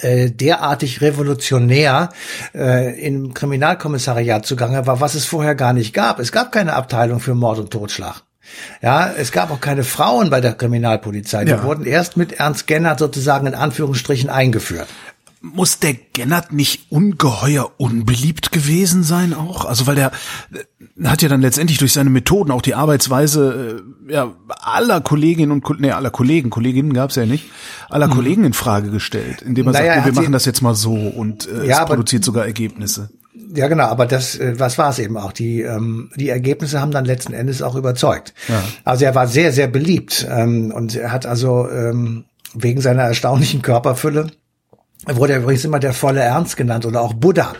äh, 0.00 0.30
derartig 0.30 1.00
revolutionär 1.00 2.10
äh, 2.54 2.98
im 3.00 3.34
Kriminalkommissariat 3.34 4.46
zugange 4.46 4.86
war, 4.86 5.00
was 5.00 5.14
es 5.14 5.26
vorher 5.26 5.54
gar 5.54 5.72
nicht 5.72 5.92
gab. 5.92 6.18
Es 6.18 6.32
gab 6.32 6.52
keine 6.52 6.74
Abteilung 6.74 7.20
für 7.20 7.34
Mord 7.34 7.58
und 7.58 7.70
Totschlag. 7.70 8.22
Ja, 8.82 9.10
es 9.16 9.32
gab 9.32 9.50
auch 9.50 9.60
keine 9.60 9.84
Frauen 9.84 10.30
bei 10.30 10.40
der 10.40 10.54
Kriminalpolizei. 10.54 11.44
Die 11.44 11.52
ja. 11.52 11.62
wurden 11.62 11.84
erst 11.84 12.16
mit 12.16 12.32
Ernst 12.32 12.66
Gennert 12.66 12.98
sozusagen 12.98 13.46
in 13.46 13.54
Anführungsstrichen 13.54 14.30
eingeführt. 14.30 14.88
Muss 15.44 15.80
der 15.80 15.94
Gennert 15.94 16.52
nicht 16.52 16.86
ungeheuer 16.90 17.72
unbeliebt 17.76 18.52
gewesen 18.52 19.02
sein 19.02 19.34
auch? 19.34 19.64
Also 19.64 19.88
weil 19.88 19.96
der 19.96 20.12
äh, 20.52 21.04
hat 21.04 21.20
ja 21.20 21.28
dann 21.28 21.40
letztendlich 21.40 21.78
durch 21.78 21.92
seine 21.92 22.10
Methoden 22.10 22.52
auch 22.52 22.62
die 22.62 22.76
Arbeitsweise 22.76 23.82
äh, 24.08 24.12
ja, 24.12 24.32
aller 24.48 25.00
Kolleginnen 25.00 25.50
und 25.50 25.80
nee, 25.80 25.90
aller 25.90 26.10
Kollegen, 26.10 26.50
Kolleginnen 26.50 26.92
gab's 26.92 27.16
ja 27.16 27.26
nicht, 27.26 27.50
aller 27.90 28.06
mhm. 28.06 28.12
Kollegen 28.12 28.44
in 28.44 28.52
Frage 28.52 28.90
gestellt, 28.90 29.42
indem 29.42 29.66
er 29.66 29.72
naja, 29.72 29.94
sagt, 29.96 30.06
wir 30.06 30.12
machen 30.12 30.32
das 30.32 30.44
jetzt 30.44 30.62
mal 30.62 30.76
so 30.76 30.94
und 30.94 31.48
äh, 31.48 31.66
ja, 31.66 31.82
es 31.82 31.86
produziert 31.86 32.24
sogar 32.24 32.46
Ergebnisse. 32.46 33.10
Ja, 33.54 33.66
genau, 33.66 33.84
aber 33.84 34.06
das, 34.06 34.36
äh, 34.38 34.54
was 34.58 34.78
war 34.78 34.90
es 34.90 35.00
eben 35.00 35.16
auch? 35.16 35.32
Die, 35.32 35.60
ähm, 35.62 36.10
die 36.14 36.28
Ergebnisse 36.28 36.80
haben 36.80 36.92
dann 36.92 37.04
letzten 37.04 37.32
Endes 37.32 37.62
auch 37.62 37.74
überzeugt. 37.74 38.32
Ja. 38.48 38.62
Also 38.84 39.04
er 39.04 39.14
war 39.16 39.26
sehr, 39.26 39.52
sehr 39.52 39.66
beliebt 39.66 40.26
ähm, 40.30 40.72
und 40.72 40.94
er 40.94 41.10
hat 41.10 41.26
also 41.26 41.68
ähm, 41.68 42.24
wegen 42.54 42.80
seiner 42.80 43.02
erstaunlichen 43.02 43.60
Körperfülle 43.62 44.28
er 44.28 44.41
wurde 45.06 45.36
übrigens 45.36 45.64
immer 45.64 45.80
der 45.80 45.92
volle 45.92 46.20
Ernst 46.20 46.56
genannt 46.56 46.86
oder 46.86 47.00
auch 47.00 47.14
Buddha. 47.14 47.54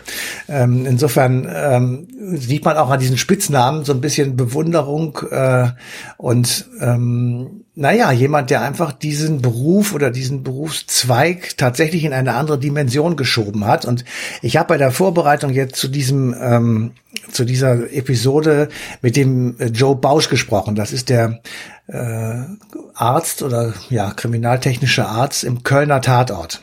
Ähm, 0.47 0.85
insofern 0.85 1.49
ähm, 1.53 2.07
sieht 2.37 2.63
man 2.63 2.77
auch 2.77 2.89
an 2.89 2.99
diesen 2.99 3.17
Spitznamen 3.17 3.83
so 3.83 3.93
ein 3.93 4.01
bisschen 4.01 4.37
Bewunderung 4.37 5.19
äh, 5.29 5.69
und 6.17 6.67
ähm, 6.79 7.63
naja, 7.75 8.11
jemand, 8.11 8.51
der 8.51 8.61
einfach 8.61 8.93
diesen 8.93 9.41
Beruf 9.41 9.93
oder 9.93 10.11
diesen 10.11 10.43
Berufszweig 10.43 11.57
tatsächlich 11.57 12.03
in 12.03 12.13
eine 12.13 12.35
andere 12.35 12.59
Dimension 12.59 13.15
geschoben 13.15 13.65
hat. 13.65 13.85
Und 13.85 14.05
ich 14.43 14.57
habe 14.57 14.67
bei 14.67 14.77
der 14.77 14.91
Vorbereitung 14.91 15.51
jetzt 15.51 15.75
zu 15.75 15.87
diesem 15.87 16.35
ähm, 16.39 16.91
zu 17.31 17.45
dieser 17.45 17.91
Episode 17.91 18.69
mit 19.01 19.15
dem 19.15 19.57
äh, 19.59 19.65
Joe 19.67 19.95
Bausch 19.95 20.29
gesprochen. 20.29 20.75
Das 20.75 20.93
ist 20.93 21.09
der 21.09 21.41
äh, 21.87 22.41
Arzt 22.93 23.41
oder 23.41 23.73
ja 23.89 24.11
kriminaltechnischer 24.11 25.09
Arzt 25.09 25.43
im 25.43 25.63
Kölner 25.63 26.01
Tatort. 26.01 26.61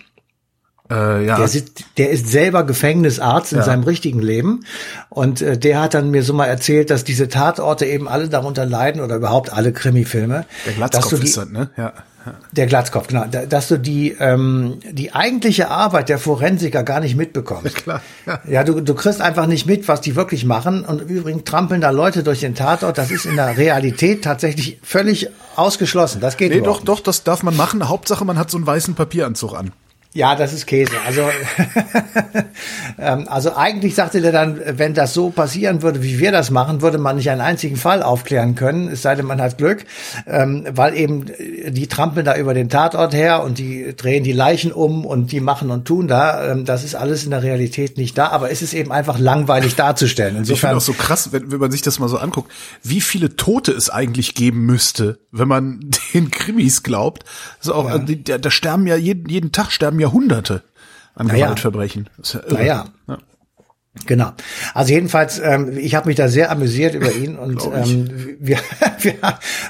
Äh, 0.91 1.25
ja. 1.25 1.37
der, 1.37 1.49
sitzt, 1.49 1.85
der 1.99 2.11
ist 2.11 2.29
selber 2.29 2.65
Gefängnisarzt 2.65 3.53
in 3.53 3.59
ja. 3.59 3.65
seinem 3.65 3.85
richtigen 3.85 4.21
Leben 4.21 4.65
und 5.09 5.41
äh, 5.41 5.57
der 5.57 5.81
hat 5.81 5.95
dann 5.95 6.11
mir 6.11 6.23
so 6.25 6.35
mal 6.35 6.47
erzählt, 6.47 6.91
dass 6.91 7.05
diese 7.05 7.29
Tatorte 7.29 7.87
eben 7.87 8.09
alle 8.09 8.29
darunter 8.29 8.67
leiden 8.67 9.01
oder 9.01 9.17
überhaupt 9.17 9.53
alle 9.53 9.73
Krimifilme. 9.73 10.47
Der 10.67 10.73
Glatzkopf 10.73 11.21
die, 11.21 11.27
ist 11.27 11.37
das, 11.37 11.49
ne? 11.49 11.71
Ja. 11.77 11.93
Der 12.53 12.67
Glatzkopf, 12.67 13.07
genau. 13.07 13.25
Dass 13.25 13.69
du 13.69 13.79
die, 13.79 14.15
ähm, 14.19 14.79
die 14.91 15.15
eigentliche 15.15 15.71
Arbeit 15.71 16.09
der 16.11 16.19
Forensiker 16.19 16.83
gar 16.83 17.01
nicht 17.01 17.17
mitbekommst. 17.17 17.65
Ja, 17.65 17.71
klar. 17.83 18.03
Ja. 18.27 18.41
ja, 18.47 18.65
du, 18.65 18.81
du 18.81 18.95
kriegst 18.95 19.23
einfach 19.23 19.47
nicht 19.47 19.67
mit, 19.67 19.89
was 19.89 20.03
die 20.03 20.17
wirklich 20.17 20.45
machen. 20.45 20.85
Und 20.85 21.01
übrigens 21.01 21.45
trampeln 21.45 21.81
da 21.81 21.91
Leute 21.91 22.23
durch 22.23 22.41
den 22.41 22.55
Tatort. 22.55 22.99
Das 22.99 23.11
ist 23.11 23.25
in 23.25 23.37
der 23.37 23.57
Realität 23.57 24.23
tatsächlich 24.23 24.79
völlig 24.83 25.31
ausgeschlossen. 25.57 26.21
Das 26.21 26.37
geht 26.37 26.51
Nee, 26.51 26.61
doch, 26.61 26.83
doch, 26.83 27.01
das 27.01 27.25
darf 27.25 27.43
man 27.43 27.57
machen. 27.57 27.89
Hauptsache, 27.89 28.25
man 28.25 28.39
hat 28.39 28.51
so 28.51 28.59
einen 28.59 28.67
weißen 28.67 28.95
Papieranzug 28.95 29.55
an. 29.55 29.73
Ja, 30.13 30.35
das 30.35 30.53
ist 30.53 30.67
Käse. 30.67 30.93
Also, 31.07 31.23
ähm, 32.99 33.29
also 33.29 33.55
eigentlich 33.55 33.95
sagte 33.95 34.21
der 34.21 34.33
dann, 34.33 34.61
wenn 34.67 34.93
das 34.93 35.15
so 35.15 35.31
passieren 35.31 35.83
würde, 35.83 36.03
wie 36.03 36.19
wir 36.19 36.33
das 36.33 36.51
machen, 36.51 36.83
würde 36.83 36.99
man 36.99 37.15
nicht 37.15 37.31
einen 37.31 37.41
einzigen 37.41 37.77
Fall 37.77 38.03
aufklären 38.03 38.57
können, 38.57 38.89
es 38.89 39.03
sei 39.03 39.15
denn, 39.15 39.27
man 39.27 39.41
hat 39.41 39.57
Glück, 39.57 39.85
ähm, 40.27 40.67
weil 40.69 40.97
eben 40.97 41.27
die 41.69 41.87
trampeln 41.87 42.27
da 42.27 42.37
über 42.37 42.55
den 42.55 42.69
Tatort 42.69 43.15
her 43.15 43.45
und 43.45 43.59
die 43.59 43.95
drehen 43.97 44.25
die 44.25 44.33
Leichen 44.33 44.73
um 44.73 45.07
und 45.07 45.31
die 45.31 45.39
machen 45.39 45.71
und 45.71 45.85
tun 45.85 46.09
da. 46.09 46.51
Ähm, 46.51 46.65
das 46.65 46.83
ist 46.83 46.97
alles 46.97 47.23
in 47.23 47.31
der 47.31 47.45
Realität 47.45 47.97
nicht 47.97 48.19
da, 48.19 48.31
aber 48.31 48.51
es 48.51 48.63
ist 48.63 48.75
eben 48.75 48.91
einfach 48.91 49.17
langweilig 49.17 49.77
darzustellen. 49.77 50.39
Insofern, 50.39 50.55
ich 50.55 50.61
finde 50.61 50.77
auch 50.77 50.81
so 50.81 50.93
krass, 50.95 51.33
wenn, 51.33 51.53
wenn 51.53 51.61
man 51.61 51.71
sich 51.71 51.83
das 51.83 52.01
mal 52.01 52.09
so 52.09 52.19
anguckt, 52.19 52.51
wie 52.83 53.01
viele 53.01 53.37
Tote 53.37 53.71
es 53.71 53.91
eigentlich 53.91 54.35
geben 54.35 54.67
müsste, 54.67 55.21
wenn 55.31 55.47
man 55.47 55.89
den 56.15 56.33
Krimis 56.33 56.83
glaubt. 56.83 57.25
Also 57.61 57.75
auch, 57.75 57.89
ja. 57.89 57.99
da, 57.99 58.39
da 58.39 58.51
sterben 58.51 58.89
ja 58.89 58.97
jeden, 58.97 59.29
jeden 59.29 59.53
Tag 59.53 59.71
sterben 59.71 60.00
Jahrhunderte 60.01 60.63
an 61.15 61.27
naja. 61.27 61.47
Gewaltverbrechen. 61.47 62.09
Ja 62.23 62.41
naja. 62.51 62.85
Ja. 63.09 63.19
Genau. 64.07 64.33
Also 64.73 64.93
jedenfalls, 64.93 65.41
ähm, 65.41 65.77
ich 65.77 65.97
habe 65.97 66.07
mich 66.09 66.17
da 66.17 66.29
sehr 66.29 66.53
amüsiert 66.53 66.95
über 66.95 67.13
ihn 67.13 67.37
und 67.37 67.61
ähm, 67.75 68.37
wir, 68.39 68.59
wir, 69.01 69.15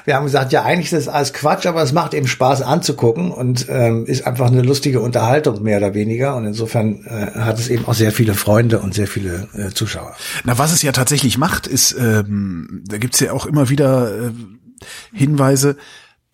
wir 0.05 0.15
haben 0.15 0.25
gesagt, 0.25 0.51
ja 0.51 0.63
eigentlich 0.63 0.93
ist 0.93 1.07
das 1.07 1.13
alles 1.13 1.33
Quatsch, 1.33 1.65
aber 1.65 1.81
es 1.81 1.91
macht 1.91 2.13
eben 2.13 2.27
Spaß 2.27 2.61
anzugucken 2.61 3.31
und 3.31 3.65
ähm, 3.67 4.05
ist 4.05 4.27
einfach 4.27 4.45
eine 4.45 4.61
lustige 4.61 5.01
Unterhaltung 5.01 5.63
mehr 5.63 5.79
oder 5.79 5.95
weniger 5.95 6.35
und 6.35 6.45
insofern 6.45 7.03
äh, 7.05 7.31
hat 7.39 7.57
es 7.57 7.67
eben 7.69 7.85
auch 7.85 7.95
sehr 7.95 8.11
viele 8.11 8.35
Freunde 8.35 8.79
und 8.79 8.93
sehr 8.93 9.07
viele 9.07 9.47
äh, 9.55 9.69
Zuschauer. 9.71 10.15
Na, 10.43 10.59
was 10.59 10.71
es 10.71 10.83
ja 10.83 10.91
tatsächlich 10.91 11.39
macht, 11.39 11.65
ist, 11.65 11.95
ähm, 11.99 12.83
da 12.87 12.99
gibt's 12.99 13.19
ja 13.21 13.33
auch 13.33 13.47
immer 13.47 13.69
wieder 13.69 14.27
äh, 14.27 14.31
Hinweise, 15.13 15.77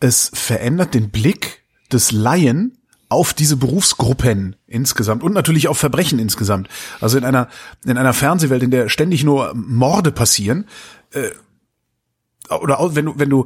es 0.01 0.29
verändert 0.33 0.93
den 0.93 1.09
Blick 1.09 1.63
des 1.91 2.11
Laien 2.11 2.77
auf 3.09 3.33
diese 3.33 3.57
Berufsgruppen 3.57 4.55
insgesamt 4.67 5.23
und 5.23 5.33
natürlich 5.33 5.67
auf 5.67 5.77
Verbrechen 5.77 6.19
insgesamt. 6.19 6.67
Also 6.99 7.17
in 7.17 7.23
einer 7.23 7.47
in 7.85 7.97
einer 7.97 8.13
Fernsehwelt, 8.13 8.63
in 8.63 8.71
der 8.71 8.89
ständig 8.89 9.23
nur 9.23 9.53
Morde 9.55 10.11
passieren, 10.11 10.65
äh, 11.11 11.29
oder 12.49 12.95
wenn 12.95 13.05
du 13.05 13.13
wenn 13.17 13.29
du 13.29 13.45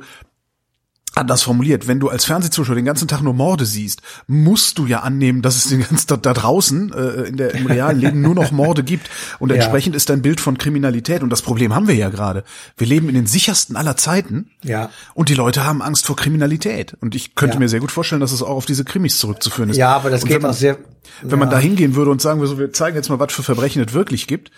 anders 1.14 1.44
formuliert, 1.44 1.88
wenn 1.88 2.00
du 2.00 2.10
als 2.10 2.26
Fernsehzuschauer 2.26 2.76
den 2.76 2.86
ganzen 2.86 3.08
Tag 3.08 3.22
nur 3.22 3.34
Morde 3.34 3.66
siehst, 3.66 4.02
musst 4.28 4.78
du 4.78 4.86
ja 4.86 5.02
annehmen, 5.02 5.42
dass 5.42 5.56
es 5.56 5.68
den 5.68 5.82
ganzen 5.82 6.08
Tag 6.08 6.24
da 6.24 6.34
draußen 6.34 6.94
äh, 6.94 7.24
in 7.24 7.38
der 7.38 7.54
im 7.54 7.66
realen 7.66 8.00
Leben 8.00 8.22
nur 8.22 8.34
noch 8.34 8.52
Morde 8.52 8.84
gibt 8.84 9.10
und 9.40 9.50
ja. 9.50 9.56
entsprechend 9.56 9.96
ist 9.96 10.10
dein 10.10 10.22
Bild 10.22 10.40
von 10.40 10.58
Kriminalität 10.58 11.22
und 11.22 11.30
das 11.30 11.42
Problem 11.42 11.76
haben 11.76 11.88
wir 11.88 11.96
ja 11.96 12.10
gerade. 12.10 12.44
Wir 12.78 12.88
leben 12.88 13.10
in 13.10 13.16
den 13.16 13.28
sichersten 13.28 13.76
aller 13.76 13.98
Zeiten. 13.98 14.52
Ja. 14.64 14.90
Und 15.14 15.30
die 15.30 15.36
Leute 15.36 15.66
haben 15.66 15.82
Angst 15.82 16.06
vor 16.06 16.16
Kriminalität 16.16 16.96
und 17.02 17.14
ich 17.14 17.36
könnte 17.36 17.56
ja. 17.56 17.60
mir 17.60 17.70
sehr 17.70 17.82
gut 17.82 17.92
vorstellen, 17.92 18.22
dass 18.22 18.32
es 18.32 18.42
auch 18.42 18.50
auf 18.50 18.66
diese 18.66 18.86
Krimis 18.86 19.18
zurückzuführen 19.18 19.70
ist. 19.70 19.78
Ja, 19.78 19.96
aber 19.96 20.10
das 20.10 20.24
geht 20.24 20.42
man, 20.42 20.52
auch 20.52 20.56
sehr 20.56 20.78
Wenn 21.22 21.40
man 21.40 21.50
da 21.50 21.60
hingehen 21.60 21.96
würde 21.96 22.12
und 22.12 22.22
sagen 22.22 22.40
wir 22.40 22.48
so, 22.48 22.58
wir 22.58 22.72
zeigen 22.72 22.96
jetzt 22.96 23.10
mal, 23.10 23.20
was 23.20 23.34
für 23.34 23.44
Verbrechen 23.44 23.84
es 23.84 23.94
wirklich 23.94 24.28
gibt, 24.28 24.52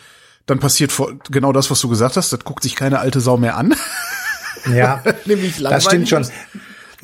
dann 0.45 0.59
passiert 0.59 0.93
genau 1.31 1.53
das, 1.53 1.71
was 1.71 1.79
du 1.79 1.89
gesagt 1.89 2.17
hast, 2.17 2.33
das 2.33 2.43
guckt 2.43 2.63
sich 2.63 2.75
keine 2.75 2.99
alte 2.99 3.21
Sau 3.21 3.37
mehr 3.37 3.57
an. 3.57 3.73
Ja, 4.71 5.03
nämlich 5.25 5.61
das 5.61 5.85
stimmt 5.85 6.09
schon. 6.09 6.25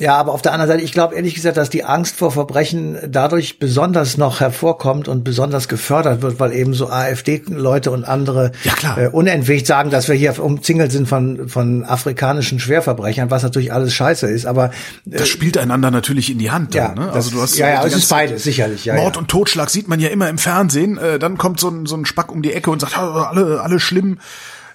Ja, 0.00 0.16
aber 0.16 0.32
auf 0.32 0.40
der 0.40 0.54
anderen 0.54 0.70
Seite, 0.70 0.82
ich 0.82 0.92
glaube 0.92 1.14
ehrlich 1.14 1.34
gesagt, 1.34 1.58
dass 1.58 1.68
die 1.68 1.84
Angst 1.84 2.16
vor 2.16 2.32
Verbrechen 2.32 2.96
dadurch 3.06 3.58
besonders 3.58 4.16
noch 4.16 4.40
hervorkommt 4.40 5.08
und 5.08 5.24
besonders 5.24 5.68
gefördert 5.68 6.22
wird, 6.22 6.40
weil 6.40 6.54
eben 6.54 6.72
so 6.72 6.88
AfD-Leute 6.88 7.90
und 7.90 8.04
andere 8.04 8.52
ja, 8.64 8.96
äh, 8.96 9.08
unentwegt 9.08 9.66
sagen, 9.66 9.90
dass 9.90 10.08
wir 10.08 10.14
hier 10.14 10.42
umzingelt 10.42 10.90
sind 10.90 11.06
von, 11.06 11.50
von 11.50 11.84
afrikanischen 11.84 12.58
Schwerverbrechern, 12.60 13.30
was 13.30 13.42
natürlich 13.42 13.74
alles 13.74 13.92
scheiße 13.92 14.26
ist. 14.26 14.46
Aber 14.46 14.70
äh, 15.04 15.18
das 15.18 15.28
spielt 15.28 15.58
einander 15.58 15.90
natürlich 15.90 16.30
in 16.30 16.38
die 16.38 16.50
Hand. 16.50 16.74
Ja, 16.74 16.94
dann, 16.94 17.04
ne? 17.04 17.12
also 17.12 17.30
du 17.30 17.42
hast 17.42 17.58
ja, 17.58 17.68
ja, 17.68 17.84
es 17.84 17.94
ist 17.94 18.08
beides 18.08 18.42
sicherlich. 18.42 18.86
Ja, 18.86 18.94
Mord 18.94 19.16
ja. 19.16 19.20
und 19.20 19.28
Totschlag 19.28 19.68
sieht 19.68 19.86
man 19.86 20.00
ja 20.00 20.08
immer 20.08 20.30
im 20.30 20.38
Fernsehen. 20.38 20.96
Äh, 20.96 21.18
dann 21.18 21.36
kommt 21.36 21.60
so 21.60 21.68
ein, 21.68 21.84
so 21.84 21.96
ein 21.96 22.06
Spack 22.06 22.32
um 22.32 22.40
die 22.40 22.54
Ecke 22.54 22.70
und 22.70 22.80
sagt, 22.80 22.96
alle, 22.96 23.60
alle 23.60 23.78
schlimm. 23.78 24.16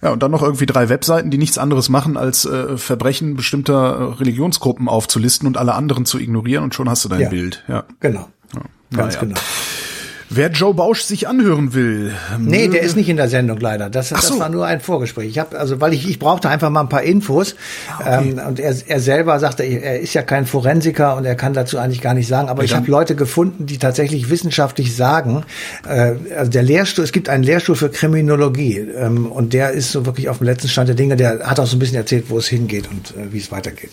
Ja, 0.05 0.11
und 0.11 0.21
dann 0.21 0.29
noch 0.29 0.43
irgendwie 0.43 0.67
drei 0.67 0.87
Webseiten, 0.89 1.31
die 1.31 1.39
nichts 1.39 1.57
anderes 1.57 1.89
machen, 1.89 2.15
als 2.15 2.45
äh, 2.45 2.77
Verbrechen 2.77 3.35
bestimmter 3.35 3.73
äh, 3.73 4.03
Religionsgruppen 4.19 4.87
aufzulisten 4.87 5.47
und 5.47 5.57
alle 5.57 5.73
anderen 5.73 6.05
zu 6.05 6.19
ignorieren 6.19 6.63
und 6.63 6.75
schon 6.75 6.87
hast 6.87 7.05
du 7.05 7.09
dein 7.09 7.21
ja, 7.21 7.29
Bild. 7.29 7.63
Ja, 7.67 7.85
genau. 8.01 8.29
Ja, 8.53 8.61
Ganz 8.97 9.17
genau. 9.17 9.33
Wer 10.29 10.49
Joe 10.49 10.73
Bausch 10.73 11.01
sich 11.01 11.27
anhören 11.27 11.75
will. 11.75 12.11
Nee, 12.39 12.67
der 12.67 12.81
ist 12.81 12.95
nicht 12.95 13.09
in 13.09 13.17
der 13.17 13.29
Sendung 13.29 13.59
leider. 13.59 13.91
Das, 13.91 14.09
das 14.09 14.27
so. 14.27 14.39
war 14.39 14.49
nur 14.49 14.65
ein 14.65 14.81
Vorgespräch. 14.81 15.29
Ich 15.29 15.37
habe 15.37 15.57
also, 15.57 15.79
weil 15.81 15.93
ich 15.93 16.09
ich 16.09 16.17
brauchte 16.17 16.49
einfach 16.49 16.71
mal 16.71 16.81
ein 16.81 16.89
paar 16.89 17.03
Infos 17.03 17.55
ah, 17.87 17.99
okay. 17.99 18.29
ähm, 18.29 18.47
und 18.47 18.59
er, 18.59 18.75
er 18.87 18.99
selber 18.99 19.39
sagte, 19.39 19.61
er 19.61 19.99
ist 19.99 20.15
ja 20.15 20.23
kein 20.23 20.47
Forensiker 20.47 21.15
und 21.15 21.25
er 21.25 21.35
kann 21.35 21.53
dazu 21.53 21.77
eigentlich 21.77 22.01
gar 22.01 22.15
nicht 22.15 22.27
sagen. 22.27 22.49
Aber 22.49 22.63
ja, 22.63 22.65
ich 22.65 22.75
habe 22.75 22.89
Leute 22.89 23.15
gefunden, 23.15 23.67
die 23.67 23.77
tatsächlich 23.77 24.31
wissenschaftlich 24.31 24.95
sagen, 24.95 25.43
äh, 25.87 26.13
also 26.35 26.49
der 26.49 26.63
Lehrstuhl, 26.63 27.03
es 27.03 27.11
gibt 27.11 27.29
einen 27.29 27.43
Lehrstuhl 27.43 27.75
für 27.75 27.89
Kriminologie 27.89 28.77
ähm, 28.79 29.31
und 29.31 29.53
der 29.53 29.71
ist 29.71 29.91
so 29.91 30.07
wirklich 30.07 30.29
auf 30.29 30.39
dem 30.39 30.47
letzten 30.47 30.69
Stand 30.69 30.87
der 30.87 30.95
Dinge. 30.95 31.17
Der 31.17 31.41
hat 31.47 31.59
auch 31.59 31.67
so 31.67 31.75
ein 31.75 31.79
bisschen 31.79 31.97
erzählt, 31.97 32.25
wo 32.29 32.39
es 32.39 32.47
hingeht 32.47 32.89
und 32.89 33.11
äh, 33.11 33.31
wie 33.31 33.37
es 33.37 33.51
weitergeht. 33.51 33.91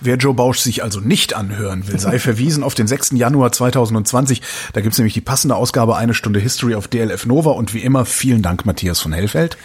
Wer 0.00 0.16
Joe 0.16 0.32
Bausch 0.32 0.60
sich 0.60 0.82
also 0.82 1.00
nicht 1.00 1.36
anhören 1.36 1.86
will, 1.88 1.98
sei 1.98 2.18
verwiesen 2.18 2.62
auf 2.62 2.74
den 2.74 2.86
6. 2.86 3.10
Januar 3.16 3.52
2020. 3.52 4.40
Da 4.72 4.80
gibt's 4.80 4.96
nämlich 4.96 5.12
die 5.12 5.20
passende 5.20 5.56
Ausgabe 5.56 5.73
Ausgabe 5.74 5.96
Eine 5.96 6.14
Stunde 6.14 6.38
History 6.38 6.76
auf 6.76 6.86
DLF 6.86 7.26
Nova 7.26 7.50
und 7.50 7.74
wie 7.74 7.80
immer 7.80 8.04
vielen 8.04 8.42
Dank 8.42 8.64
Matthias 8.64 9.00
von 9.00 9.12
Hellfeld. 9.12 9.56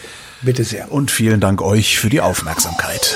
Bitte 0.42 0.64
sehr. 0.64 0.92
Und 0.92 1.12
vielen 1.12 1.40
Dank 1.40 1.62
euch 1.62 2.00
für 2.00 2.10
die 2.10 2.20
Aufmerksamkeit. 2.20 3.16